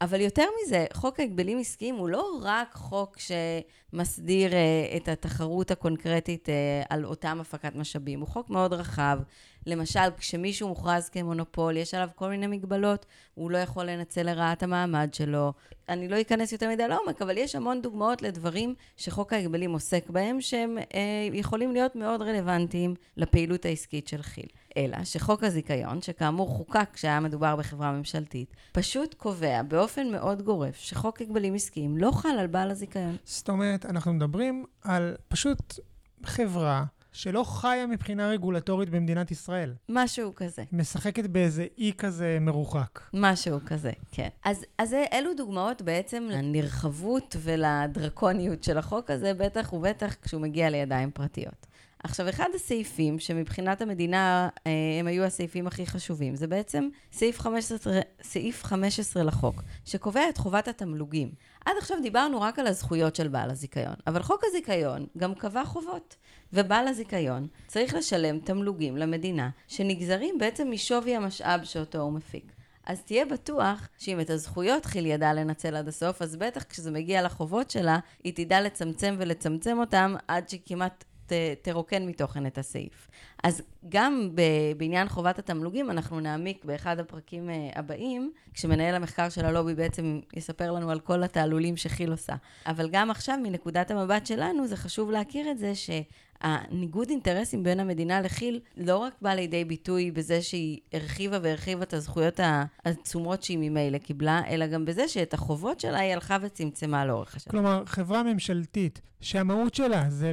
אבל 0.00 0.20
יותר 0.20 0.44
מזה, 0.62 0.84
חוק 0.92 1.20
ההגבלים 1.20 1.58
עסקיים 1.58 1.94
הוא 1.94 2.08
לא 2.08 2.40
רק 2.42 2.74
חוק 2.74 3.16
שמסדיר 3.18 4.50
uh, 4.50 4.54
את 4.96 5.08
התחרות 5.08 5.70
הקונקרטית 5.70 6.48
uh, 6.48 6.86
על 6.88 7.04
אותם 7.04 7.38
הפקת 7.40 7.74
משאבים, 7.74 8.20
הוא 8.20 8.28
חוק 8.28 8.50
מאוד 8.50 8.72
רחב. 8.72 9.18
למשל, 9.66 10.10
כשמישהו 10.18 10.68
מוכרז 10.68 11.08
כמונופול, 11.08 11.76
יש 11.76 11.94
עליו 11.94 12.08
כל 12.14 12.28
מיני 12.28 12.46
מגבלות, 12.46 13.06
הוא 13.34 13.50
לא 13.50 13.58
יכול 13.58 13.84
לנצל 13.84 14.22
לרעת 14.22 14.62
המעמד 14.62 15.14
שלו. 15.14 15.52
אני 15.88 16.08
לא 16.08 16.20
אכנס 16.20 16.52
יותר 16.52 16.68
מדי 16.68 16.88
לעומק, 16.88 17.22
אבל 17.22 17.38
יש 17.38 17.54
המון 17.54 17.82
דוגמאות 17.82 18.22
לדברים 18.22 18.74
שחוק 18.96 19.32
ההגבלים 19.32 19.72
עוסק 19.72 20.10
בהם, 20.10 20.40
שהם 20.40 20.78
אה, 20.78 21.28
יכולים 21.32 21.72
להיות 21.72 21.96
מאוד 21.96 22.22
רלוונטיים 22.22 22.94
לפעילות 23.16 23.64
העסקית 23.64 24.08
של 24.08 24.22
כי"ל. 24.22 24.59
אלא 24.76 25.04
שחוק 25.04 25.44
הזיכיון, 25.44 26.02
שכאמור 26.02 26.48
חוקק 26.48 26.88
כשהיה 26.92 27.20
מדובר 27.20 27.56
בחברה 27.56 27.92
ממשלתית, 27.92 28.54
פשוט 28.72 29.14
קובע 29.14 29.62
באופן 29.62 30.10
מאוד 30.10 30.42
גורף 30.42 30.76
שחוק 30.76 31.20
הגבלים 31.20 31.54
עסקיים 31.54 31.96
לא 31.96 32.10
חל 32.10 32.38
על 32.38 32.46
בעל 32.46 32.70
הזיכיון. 32.70 33.16
זאת 33.24 33.48
אומרת, 33.48 33.86
אנחנו 33.86 34.12
מדברים 34.12 34.64
על 34.82 35.16
פשוט 35.28 35.78
חברה 36.24 36.84
שלא 37.12 37.44
חיה 37.44 37.86
מבחינה 37.86 38.28
רגולטורית 38.28 38.90
במדינת 38.90 39.30
ישראל. 39.30 39.74
משהו 39.88 40.34
כזה. 40.34 40.64
משחקת 40.72 41.26
באיזה 41.26 41.66
אי 41.78 41.92
כזה 41.98 42.38
מרוחק. 42.40 43.00
משהו 43.14 43.58
כזה, 43.66 43.92
כן. 44.12 44.28
אז, 44.44 44.64
אז 44.78 44.96
אלו 45.12 45.30
דוגמאות 45.36 45.82
בעצם 45.82 46.26
לנרחבות 46.30 47.36
ולדרקוניות 47.38 48.64
של 48.64 48.78
החוק 48.78 49.10
הזה, 49.10 49.34
בטח 49.34 49.72
ובטח 49.72 50.14
כשהוא 50.22 50.42
מגיע 50.42 50.70
לידיים 50.70 51.10
פרטיות. 51.10 51.66
עכשיו, 52.04 52.28
אחד 52.28 52.48
הסעיפים 52.54 53.18
שמבחינת 53.18 53.82
המדינה 53.82 54.48
אה, 54.66 54.72
הם 55.00 55.06
היו 55.06 55.24
הסעיפים 55.24 55.66
הכי 55.66 55.86
חשובים, 55.86 56.36
זה 56.36 56.46
בעצם 56.46 56.88
סעיף 57.12 57.40
15, 57.40 58.00
סעיף 58.22 58.64
15 58.64 59.22
לחוק, 59.22 59.62
שקובע 59.84 60.28
את 60.28 60.38
חובת 60.38 60.68
התמלוגים. 60.68 61.30
עד 61.64 61.72
עכשיו 61.78 61.96
דיברנו 62.02 62.40
רק 62.40 62.58
על 62.58 62.66
הזכויות 62.66 63.16
של 63.16 63.28
בעל 63.28 63.50
הזיכיון, 63.50 63.94
אבל 64.06 64.22
חוק 64.22 64.44
הזיכיון 64.44 65.06
גם 65.18 65.34
קבע 65.34 65.64
חובות. 65.64 66.16
ובעל 66.52 66.88
הזיכיון 66.88 67.46
צריך 67.66 67.94
לשלם 67.94 68.38
תמלוגים 68.38 68.96
למדינה, 68.96 69.50
שנגזרים 69.68 70.38
בעצם 70.38 70.70
משווי 70.70 71.16
המשאב 71.16 71.64
שאותו 71.64 71.98
הוא 71.98 72.12
מפיק. 72.12 72.52
אז 72.86 73.02
תהיה 73.02 73.24
בטוח 73.24 73.88
שאם 73.98 74.20
את 74.20 74.30
הזכויות 74.30 74.86
כי"ל 74.86 75.06
ידעה 75.06 75.34
לנצל 75.34 75.76
עד 75.76 75.88
הסוף, 75.88 76.22
אז 76.22 76.36
בטח 76.36 76.62
כשזה 76.62 76.90
מגיע 76.90 77.22
לחובות 77.22 77.70
שלה, 77.70 77.98
היא 78.24 78.32
תדע 78.36 78.60
לצמצם 78.60 79.14
ולצמצם 79.18 79.78
אותם 79.78 80.14
עד 80.28 80.48
שכמעט 80.48 81.04
תרוקן 81.62 82.06
מתוכן 82.06 82.46
את 82.46 82.58
הסעיף. 82.58 83.08
אז 83.44 83.62
גם 83.88 84.30
בעניין 84.76 85.08
חובת 85.08 85.38
התמלוגים, 85.38 85.90
אנחנו 85.90 86.20
נעמיק 86.20 86.64
באחד 86.64 86.98
הפרקים 86.98 87.50
אה, 87.50 87.70
הבאים, 87.76 88.32
כשמנהל 88.54 88.94
המחקר 88.94 89.28
של 89.28 89.44
הלובי 89.44 89.74
בעצם 89.74 90.20
יספר 90.34 90.72
לנו 90.72 90.90
על 90.90 91.00
כל 91.00 91.22
התעלולים 91.22 91.76
שכי"ל 91.76 92.10
עושה. 92.10 92.34
אבל 92.66 92.88
גם 92.92 93.10
עכשיו, 93.10 93.38
מנקודת 93.42 93.90
המבט 93.90 94.26
שלנו, 94.26 94.66
זה 94.66 94.76
חשוב 94.76 95.10
להכיר 95.10 95.50
את 95.50 95.58
זה 95.58 95.74
ש... 95.74 95.90
הניגוד 96.40 97.08
אינטרסים 97.10 97.62
בין 97.62 97.80
המדינה 97.80 98.20
לכי"ל 98.20 98.60
לא 98.76 98.96
רק 98.96 99.14
בא 99.22 99.30
לידי 99.30 99.64
ביטוי 99.64 100.10
בזה 100.10 100.42
שהיא 100.42 100.78
הרחיבה 100.92 101.38
והרחיבה 101.42 101.82
את 101.82 101.94
הזכויות 101.94 102.40
העצומות 102.42 103.42
שהיא 103.42 103.58
ממילא 103.60 103.98
קיבלה, 103.98 104.42
אלא 104.48 104.66
גם 104.66 104.84
בזה 104.84 105.08
שאת 105.08 105.34
החובות 105.34 105.80
שלה 105.80 105.98
היא 105.98 106.12
הלכה 106.12 106.36
וצמצמה 106.42 107.04
לאורך 107.04 107.36
השנה. 107.36 107.50
כלומר, 107.50 107.82
חברה 107.86 108.22
ממשלתית 108.22 109.00
שהמהות 109.20 109.74
שלה 109.74 110.04
זה, 110.10 110.32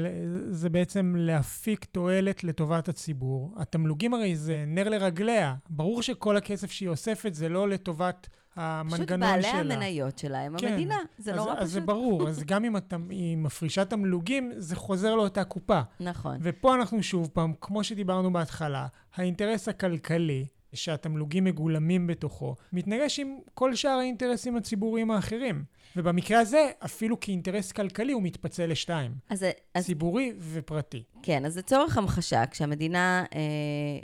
זה 0.49 0.69
בעצם 0.69 1.15
להפיק 1.17 1.85
תועלת 1.85 2.43
לטובת 2.43 2.89
הציבור. 2.89 3.53
התמלוגים 3.57 4.13
הרי 4.13 4.35
זה 4.35 4.63
נר 4.67 4.89
לרגליה. 4.89 5.55
ברור 5.69 6.01
שכל 6.01 6.37
הכסף 6.37 6.71
שהיא 6.71 6.89
אוספת 6.89 7.33
זה 7.33 7.49
לא 7.49 7.69
לטובת 7.69 8.27
המנגנון 8.57 9.29
שלה. 9.31 9.41
פשוט 9.41 9.53
בעלי 9.55 9.73
המניות 9.73 10.17
שלה 10.17 10.39
הם 10.39 10.57
כן. 10.57 10.67
המדינה, 10.67 10.97
זה 11.17 11.31
אז, 11.31 11.37
נורא 11.37 11.51
אז 11.51 11.57
פשוט. 11.57 11.69
זה 11.69 11.81
ברור, 11.81 12.27
אז 12.29 12.43
גם 12.43 12.65
אם 12.65 12.75
היא 13.09 13.37
מפרישה 13.37 13.85
תמלוגים, 13.85 14.51
זה 14.57 14.75
חוזר 14.75 15.15
לאותה 15.15 15.43
קופה. 15.43 15.81
נכון. 15.99 16.37
ופה 16.41 16.75
אנחנו 16.75 17.03
שוב 17.03 17.29
פעם, 17.33 17.53
כמו 17.61 17.83
שדיברנו 17.83 18.33
בהתחלה, 18.33 18.87
האינטרס 19.15 19.67
הכלכלי, 19.67 20.45
שהתמלוגים 20.73 21.43
מגולמים 21.43 22.07
בתוכו, 22.07 22.55
מתנגש 22.73 23.19
עם 23.19 23.37
כל 23.53 23.75
שאר 23.75 23.91
האינטרסים 23.91 24.55
הציבוריים 24.55 25.11
האחרים. 25.11 25.63
ובמקרה 25.97 26.39
הזה, 26.39 26.69
אפילו 26.85 27.19
כאינטרס 27.19 27.71
כלכלי, 27.71 28.11
הוא 28.11 28.23
מתפצל 28.23 28.65
לשתיים. 28.65 29.11
אז, 29.29 29.45
אז... 29.73 29.85
ציבורי 29.85 30.33
ופרטי. 30.39 31.03
כן, 31.23 31.45
אז 31.45 31.57
לצורך 31.57 31.97
המחשה, 31.97 32.45
כשהמדינה 32.45 33.25
אה, 33.35 33.39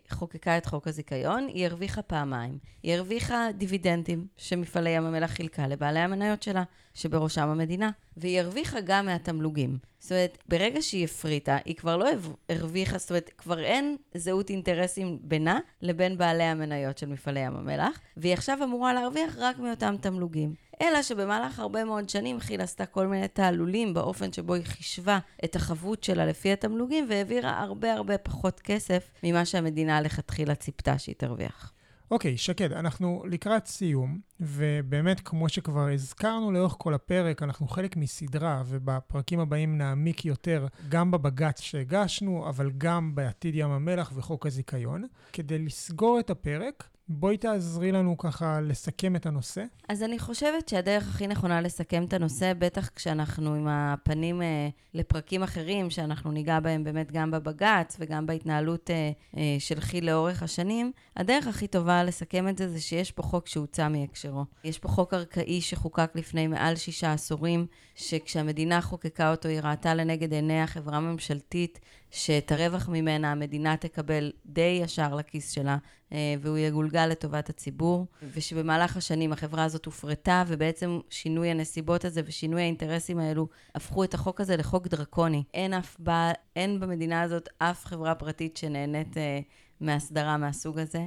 חוקקה 0.09 0.57
את 0.57 0.65
חוק 0.65 0.87
הזיכיון, 0.87 1.47
היא 1.47 1.65
הרוויחה 1.65 2.01
פעמיים. 2.01 2.57
היא 2.83 2.93
הרוויחה 2.93 3.47
דיבידנדים 3.57 4.27
שמפעלי 4.37 4.89
ים 4.89 5.05
המלח 5.05 5.31
חילקה 5.31 5.67
לבעלי 5.67 5.99
המניות 5.99 6.43
שלה, 6.43 6.63
שבראשם 6.93 7.49
המדינה, 7.49 7.91
והיא 8.17 8.39
הרוויחה 8.39 8.81
גם 8.81 9.05
מהתמלוגים. 9.05 9.77
זאת 9.99 10.11
אומרת, 10.11 10.37
ברגע 10.49 10.81
שהיא 10.81 11.05
הפריטה, 11.05 11.57
היא 11.65 11.75
כבר 11.75 11.97
לא 11.97 12.09
הרוויחה, 12.49 12.97
זאת 12.97 13.09
אומרת, 13.09 13.29
כבר 13.37 13.59
אין 13.59 13.97
זהות 14.13 14.49
אינטרסים 14.49 15.19
בינה 15.21 15.59
לבין 15.81 16.17
בעלי 16.17 16.43
המניות 16.43 16.97
של 16.97 17.09
מפעלי 17.09 17.39
ים 17.39 17.55
המלח, 17.55 17.99
והיא 18.17 18.33
עכשיו 18.33 18.59
אמורה 18.63 18.93
להרוויח 18.93 19.35
רק 19.37 19.59
מאותם 19.59 19.95
תמלוגים. 20.01 20.53
אלא 20.83 21.01
שבמהלך 21.01 21.59
הרבה 21.59 21.83
מאוד 21.83 22.09
שנים 22.09 22.39
כי"ל 22.39 22.61
עשתה 22.61 22.85
כל 22.85 23.07
מיני 23.07 23.27
תעלולים 23.27 23.93
באופן 23.93 24.33
שבו 24.33 24.53
היא 24.53 24.65
חישבה 24.65 25.19
את 25.45 25.55
החבות 25.55 26.03
שלה 26.03 26.25
לפי 26.25 26.51
התמלוגים 26.53 27.05
והעבירה 27.09 27.59
הרבה 27.59 27.93
הרבה 27.93 28.17
פחות 28.17 28.59
כסף 28.59 29.11
ממה 29.23 29.45
שהמדינה 29.45 30.01
לכתחילה 30.01 30.55
ציפתה 30.55 30.97
שהיא 30.97 31.15
תרוויח. 31.17 31.73
אוקיי, 32.11 32.33
okay, 32.33 32.37
שקד, 32.37 32.73
אנחנו 32.73 33.23
לקראת 33.29 33.67
סיום, 33.67 34.19
ובאמת, 34.43 35.19
כמו 35.19 35.49
שכבר 35.49 35.89
הזכרנו 35.89 36.51
לאורך 36.51 36.75
כל 36.77 36.93
הפרק, 36.93 37.43
אנחנו 37.43 37.67
חלק 37.67 37.97
מסדרה, 37.97 38.63
ובפרקים 38.65 39.39
הבאים 39.39 39.77
נעמיק 39.77 40.25
יותר 40.25 40.67
גם 40.89 41.11
בבג"ץ 41.11 41.61
שהגשנו, 41.61 42.49
אבל 42.49 42.71
גם 42.77 43.15
בעתיד 43.15 43.55
ים 43.55 43.71
המלח 43.71 44.11
וחוק 44.15 44.45
הזיכיון. 44.45 45.03
כדי 45.33 45.59
לסגור 45.59 46.19
את 46.19 46.29
הפרק, 46.29 46.83
בואי 47.07 47.37
תעזרי 47.37 47.91
לנו 47.91 48.17
ככה 48.17 48.61
לסכם 48.61 49.15
את 49.15 49.25
הנושא. 49.25 49.63
אז 49.89 50.03
אני 50.03 50.19
חושבת 50.19 50.69
שהדרך 50.69 51.07
הכי 51.07 51.27
נכונה 51.27 51.61
לסכם 51.61 52.03
את 52.03 52.13
הנושא, 52.13 52.53
בטח 52.59 52.89
כשאנחנו 52.95 53.53
עם 53.53 53.67
הפנים 53.67 54.41
אה, 54.41 54.69
לפרקים 54.93 55.43
אחרים, 55.43 55.89
שאנחנו 55.89 56.31
ניגע 56.31 56.59
בהם 56.59 56.83
באמת 56.83 57.11
גם 57.11 57.31
בבג"ץ 57.31 57.97
וגם 57.99 58.25
בהתנהלות 58.25 58.89
אה, 58.89 59.11
אה, 59.37 59.55
של 59.59 59.79
כי"ל 59.79 60.05
לאורך 60.05 60.43
השנים, 60.43 60.91
הדרך 61.17 61.47
הכי 61.47 61.67
טובה 61.67 62.03
לסכם 62.03 62.47
את 62.47 62.57
זה 62.57 62.69
זה 62.69 62.81
שיש 62.81 63.11
פה 63.11 63.23
חוק 63.23 63.47
שהוצא 63.47 63.89
מהקשרו. 63.89 64.32
יש 64.63 64.79
פה 64.79 64.87
חוק 64.87 65.13
ארכאי 65.13 65.61
שחוקק 65.61 66.11
לפני 66.15 66.47
מעל 66.47 66.75
שישה 66.75 67.13
עשורים, 67.13 67.65
שכשהמדינה 67.95 68.81
חוקקה 68.81 69.31
אותו 69.31 69.49
היא 69.49 69.59
ראתה 69.63 69.95
לנגד 69.95 70.33
עיניה 70.33 70.67
חברה 70.67 70.99
ממשלתית 70.99 71.79
שאת 72.11 72.51
הרווח 72.51 72.89
ממנה 72.89 73.31
המדינה 73.31 73.77
תקבל 73.77 74.31
די 74.45 74.79
ישר 74.83 75.15
לכיס 75.15 75.51
שלה, 75.51 75.77
אה, 76.11 76.35
והוא 76.41 76.57
יגולגל 76.57 77.05
לטובת 77.05 77.49
הציבור, 77.49 78.05
ושבמהלך 78.33 78.97
השנים 78.97 79.33
החברה 79.33 79.63
הזאת 79.63 79.85
הופרטה, 79.85 80.43
ובעצם 80.47 80.99
שינוי 81.09 81.49
הנסיבות 81.49 82.05
הזה 82.05 82.21
ושינוי 82.25 82.61
האינטרסים 82.61 83.19
האלו 83.19 83.47
הפכו 83.75 84.03
את 84.03 84.13
החוק 84.13 84.41
הזה 84.41 84.57
לחוק 84.57 84.87
דרקוני. 84.87 85.43
אין 85.53 85.73
אף 85.73 85.95
בעל, 85.99 86.33
אין 86.55 86.79
במדינה 86.79 87.21
הזאת 87.21 87.49
אף 87.57 87.85
חברה 87.85 88.15
פרטית 88.15 88.57
שנהנית 88.57 89.17
אה, 89.17 89.39
מהסדרה 89.79 90.37
מהסוג 90.37 90.79
הזה. 90.79 91.05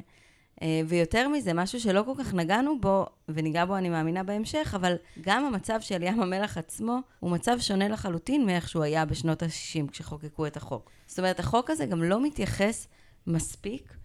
אה, 0.63 0.81
ויותר 0.87 1.29
מזה, 1.29 1.53
משהו 1.55 1.81
שלא 1.81 2.03
כל 2.07 2.13
כך 2.19 2.35
נגענו 2.35 2.81
בו, 2.81 3.07
וניגע 3.29 3.65
בו 3.65 3.77
אני 3.77 3.89
מאמינה 3.89 4.23
בהמשך, 4.23 4.73
אבל 4.77 4.95
גם 5.21 5.45
המצב 5.45 5.81
של 5.81 6.03
ים 6.03 6.23
המלח 6.23 6.59
עצמו 6.59 6.99
הוא 7.21 7.31
מצב 7.31 7.57
שונה 7.61 7.89
לחלוטין 7.89 8.47
מאיך 8.47 8.69
שהוא 8.69 8.83
היה 8.83 9.05
בשנות 9.05 9.43
ה-60 9.43 9.91
כשחוקקו 9.91 10.47
את 10.47 10.57
החוק. 10.57 10.91
זאת 11.07 11.19
אומרת, 11.19 11.41
החוק 11.41 11.71
הזה 11.71 11.87
גם 11.87 12.03
לא 12.03 12.23
מתייחס 12.23 12.89
מספיק 13.27 13.97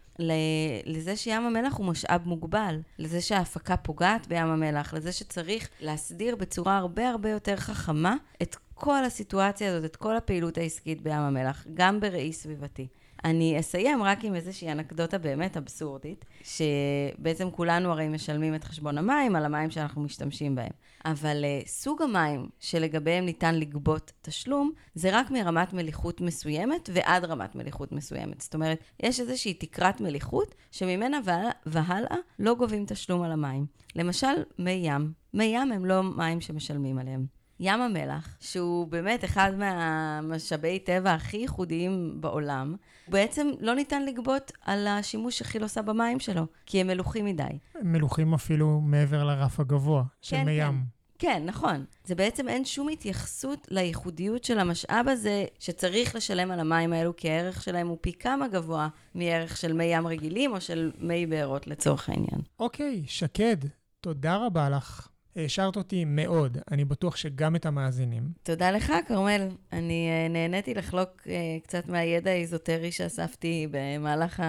לזה 0.85 1.15
שים 1.15 1.41
המלח 1.41 1.73
הוא 1.77 1.85
משאב 1.85 2.21
מוגבל, 2.25 2.79
לזה 2.99 3.21
שההפקה 3.21 3.77
פוגעת 3.77 4.27
בים 4.27 4.47
המלח, 4.47 4.93
לזה 4.93 5.11
שצריך 5.11 5.69
להסדיר 5.79 6.35
בצורה 6.35 6.77
הרבה 6.77 7.09
הרבה 7.09 7.29
יותר 7.29 7.55
חכמה 7.55 8.15
את 8.41 8.55
כל 8.73 9.05
הסיטואציה 9.05 9.75
הזאת, 9.75 9.85
את 9.85 9.95
כל 9.95 10.17
הפעילות 10.17 10.57
העסקית 10.57 11.01
בים 11.01 11.13
המלח, 11.13 11.65
גם 11.73 11.99
בראי 11.99 12.33
סביבתי. 12.33 12.87
אני 13.23 13.59
אסיים 13.59 14.03
רק 14.03 14.23
עם 14.23 14.35
איזושהי 14.35 14.71
אנקדוטה 14.71 15.17
באמת 15.17 15.57
אבסורדית, 15.57 16.25
שבעצם 16.43 17.51
כולנו 17.51 17.91
הרי 17.91 18.07
משלמים 18.07 18.55
את 18.55 18.63
חשבון 18.63 18.97
המים 18.97 19.35
על 19.35 19.45
המים 19.45 19.71
שאנחנו 19.71 20.01
משתמשים 20.01 20.55
בהם. 20.55 20.71
אבל 21.05 21.43
uh, 21.43 21.67
סוג 21.67 22.01
המים 22.01 22.49
שלגביהם 22.59 23.25
ניתן 23.25 23.55
לגבות 23.55 24.11
תשלום, 24.21 24.71
זה 24.95 25.09
רק 25.13 25.31
מרמת 25.31 25.73
מליחות 25.73 26.21
מסוימת 26.21 26.89
ועד 26.93 27.25
רמת 27.25 27.55
מליחות 27.55 27.91
מסוימת. 27.91 28.41
זאת 28.41 28.53
אומרת, 28.53 28.79
יש 29.03 29.19
איזושהי 29.19 29.53
תקרת 29.53 30.01
מליחות 30.01 30.55
שממנה 30.71 31.19
והלאה 31.65 32.17
לא 32.39 32.55
גובים 32.55 32.85
תשלום 32.85 33.21
על 33.21 33.31
המים. 33.31 33.65
למשל, 33.95 34.43
מי 34.59 34.71
ים. 34.71 35.11
מי 35.33 35.43
ים 35.43 35.71
הם 35.71 35.85
לא 35.85 36.03
מים 36.03 36.41
שמשלמים 36.41 36.99
עליהם. 36.99 37.40
ים 37.63 37.81
המלח, 37.81 38.37
שהוא 38.39 38.87
באמת 38.87 39.25
אחד 39.25 39.51
מהמשאבי 39.57 40.79
טבע 40.79 41.13
הכי 41.13 41.37
ייחודיים 41.37 42.17
בעולם, 42.21 42.75
בעצם 43.07 43.47
לא 43.59 43.75
ניתן 43.75 44.05
לגבות 44.05 44.51
על 44.61 44.87
השימוש 44.87 45.39
שכי"ל 45.39 45.63
עושה 45.63 45.81
במים 45.81 46.19
שלו, 46.19 46.45
כי 46.65 46.81
הם 46.81 46.87
מלוכים 46.87 47.25
מדי. 47.25 47.43
מלוכים 47.81 48.33
אפילו 48.33 48.81
מעבר 48.81 49.23
לרף 49.23 49.59
הגבוה 49.59 50.03
של 50.21 50.35
כן, 50.35 50.45
מי 50.45 50.57
כן. 50.59 50.67
ים. 50.67 50.83
כן, 51.19 51.43
נכון. 51.45 51.85
זה 52.05 52.15
בעצם 52.15 52.47
אין 52.47 52.65
שום 52.65 52.89
התייחסות 52.89 53.67
לייחודיות 53.71 54.43
של 54.43 54.59
המשאב 54.59 55.05
הזה, 55.07 55.45
שצריך 55.59 56.15
לשלם 56.15 56.51
על 56.51 56.59
המים 56.59 56.93
האלו, 56.93 57.15
כי 57.15 57.29
הערך 57.29 57.63
שלהם 57.63 57.87
הוא 57.87 57.97
פי 58.01 58.13
כמה 58.13 58.47
גבוה 58.47 58.87
מערך 59.15 59.57
של 59.57 59.73
מי 59.73 59.83
ים 59.83 60.07
רגילים 60.07 60.51
או 60.51 60.61
של 60.61 60.91
מי 60.99 61.25
בארות 61.25 61.67
לצורך 61.67 62.09
העניין. 62.09 62.41
אוקיי, 62.59 63.03
שקד, 63.07 63.57
תודה 63.99 64.37
רבה 64.37 64.69
לך. 64.69 65.07
העשרת 65.35 65.75
אותי 65.75 66.05
מאוד, 66.05 66.57
אני 66.71 66.85
בטוח 66.85 67.15
שגם 67.15 67.55
את 67.55 67.65
המאזינים. 67.65 68.23
תודה 68.43 68.71
לך, 68.71 68.93
כרמל. 69.07 69.47
אני 69.73 70.09
uh, 70.09 70.31
נהניתי 70.31 70.73
לחלוק 70.73 71.09
uh, 71.23 71.27
קצת 71.63 71.87
מהידע 71.87 72.31
האיזוטרי 72.31 72.91
שאספתי 72.91 73.67
במהלך 73.71 74.43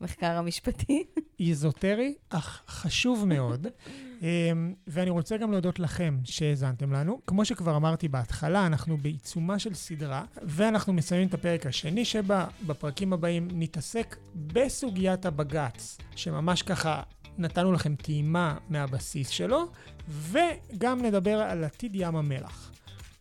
המחקר 0.00 0.30
המשפטי. 0.30 1.04
איזוטרי, 1.40 2.14
אך 2.28 2.62
חשוב 2.68 3.24
מאוד. 3.26 3.66
um, 3.66 4.22
ואני 4.92 5.10
רוצה 5.10 5.36
גם 5.36 5.52
להודות 5.52 5.78
לכם 5.78 6.18
שהאזנתם 6.24 6.92
לנו. 6.92 7.20
כמו 7.26 7.44
שכבר 7.44 7.76
אמרתי 7.76 8.08
בהתחלה, 8.08 8.66
אנחנו 8.66 8.96
בעיצומה 8.96 9.58
של 9.58 9.74
סדרה, 9.74 10.24
ואנחנו 10.42 10.92
מסיימים 10.92 11.28
את 11.28 11.34
הפרק 11.34 11.66
השני 11.66 12.04
שבה 12.04 12.46
בפרקים 12.66 13.12
הבאים 13.12 13.48
נתעסק 13.52 14.16
בסוגיית 14.34 15.26
הבג"ץ, 15.26 15.98
שממש 16.16 16.62
ככה 16.62 17.02
נתנו 17.40 17.72
לכם 17.72 17.94
טעימה 17.94 18.56
מהבסיס 18.68 19.28
שלו, 19.28 19.66
וגם 20.08 21.02
נדבר 21.02 21.38
על 21.38 21.64
עתיד 21.64 21.94
ים 21.94 22.16
המלח. 22.16 22.70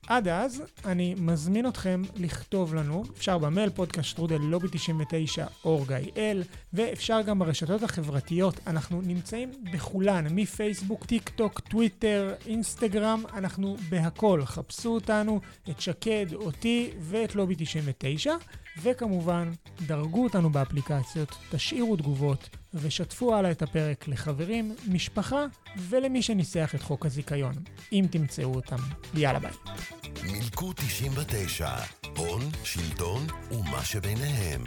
עד 0.09 0.27
אז, 0.27 0.63
אני 0.85 1.15
מזמין 1.17 1.67
אתכם 1.67 2.01
לכתוב 2.15 2.75
לנו, 2.75 3.03
אפשר 3.17 3.37
במייל 3.37 3.69
פודקאסט 3.69 4.09
שטרודל 4.09 4.37
לובי 4.37 4.67
99 4.71 5.45
org.il, 5.65 6.43
ואפשר 6.73 7.21
גם 7.21 7.39
ברשתות 7.39 7.83
החברתיות, 7.83 8.59
אנחנו 8.67 9.01
נמצאים 9.01 9.51
בכולן, 9.73 10.27
מפייסבוק, 10.31 11.05
טיק 11.05 11.29
טוק, 11.29 11.59
טוויטר, 11.59 12.33
אינסטגרם, 12.45 13.23
אנחנו 13.33 13.77
בהכל, 13.89 14.41
חפשו 14.45 14.89
אותנו, 14.89 15.41
את 15.69 15.81
שקד, 15.81 16.33
אותי 16.33 16.89
ואת 16.99 17.35
לובי 17.35 17.55
99, 17.57 18.33
וכמובן, 18.81 19.51
דרגו 19.87 20.23
אותנו 20.23 20.49
באפליקציות, 20.49 21.35
תשאירו 21.51 21.95
תגובות 21.95 22.49
ושתפו 22.73 23.35
הלאה 23.35 23.51
את 23.51 23.61
הפרק 23.61 24.07
לחברים, 24.07 24.75
משפחה 24.87 25.45
ולמי 25.77 26.21
שניסח 26.21 26.75
את 26.75 26.81
חוק 26.81 27.05
הזיכיון, 27.05 27.53
אם 27.91 28.05
תמצאו 28.11 28.55
אותם. 28.55 28.77
יאללה 29.13 29.39
ביי. 29.39 29.51
מילקו 30.23 30.73
99, 30.73 31.69
הון, 32.17 32.41
שלטון 32.63 33.27
ומה 33.51 33.85
שביניהם. 33.85 34.63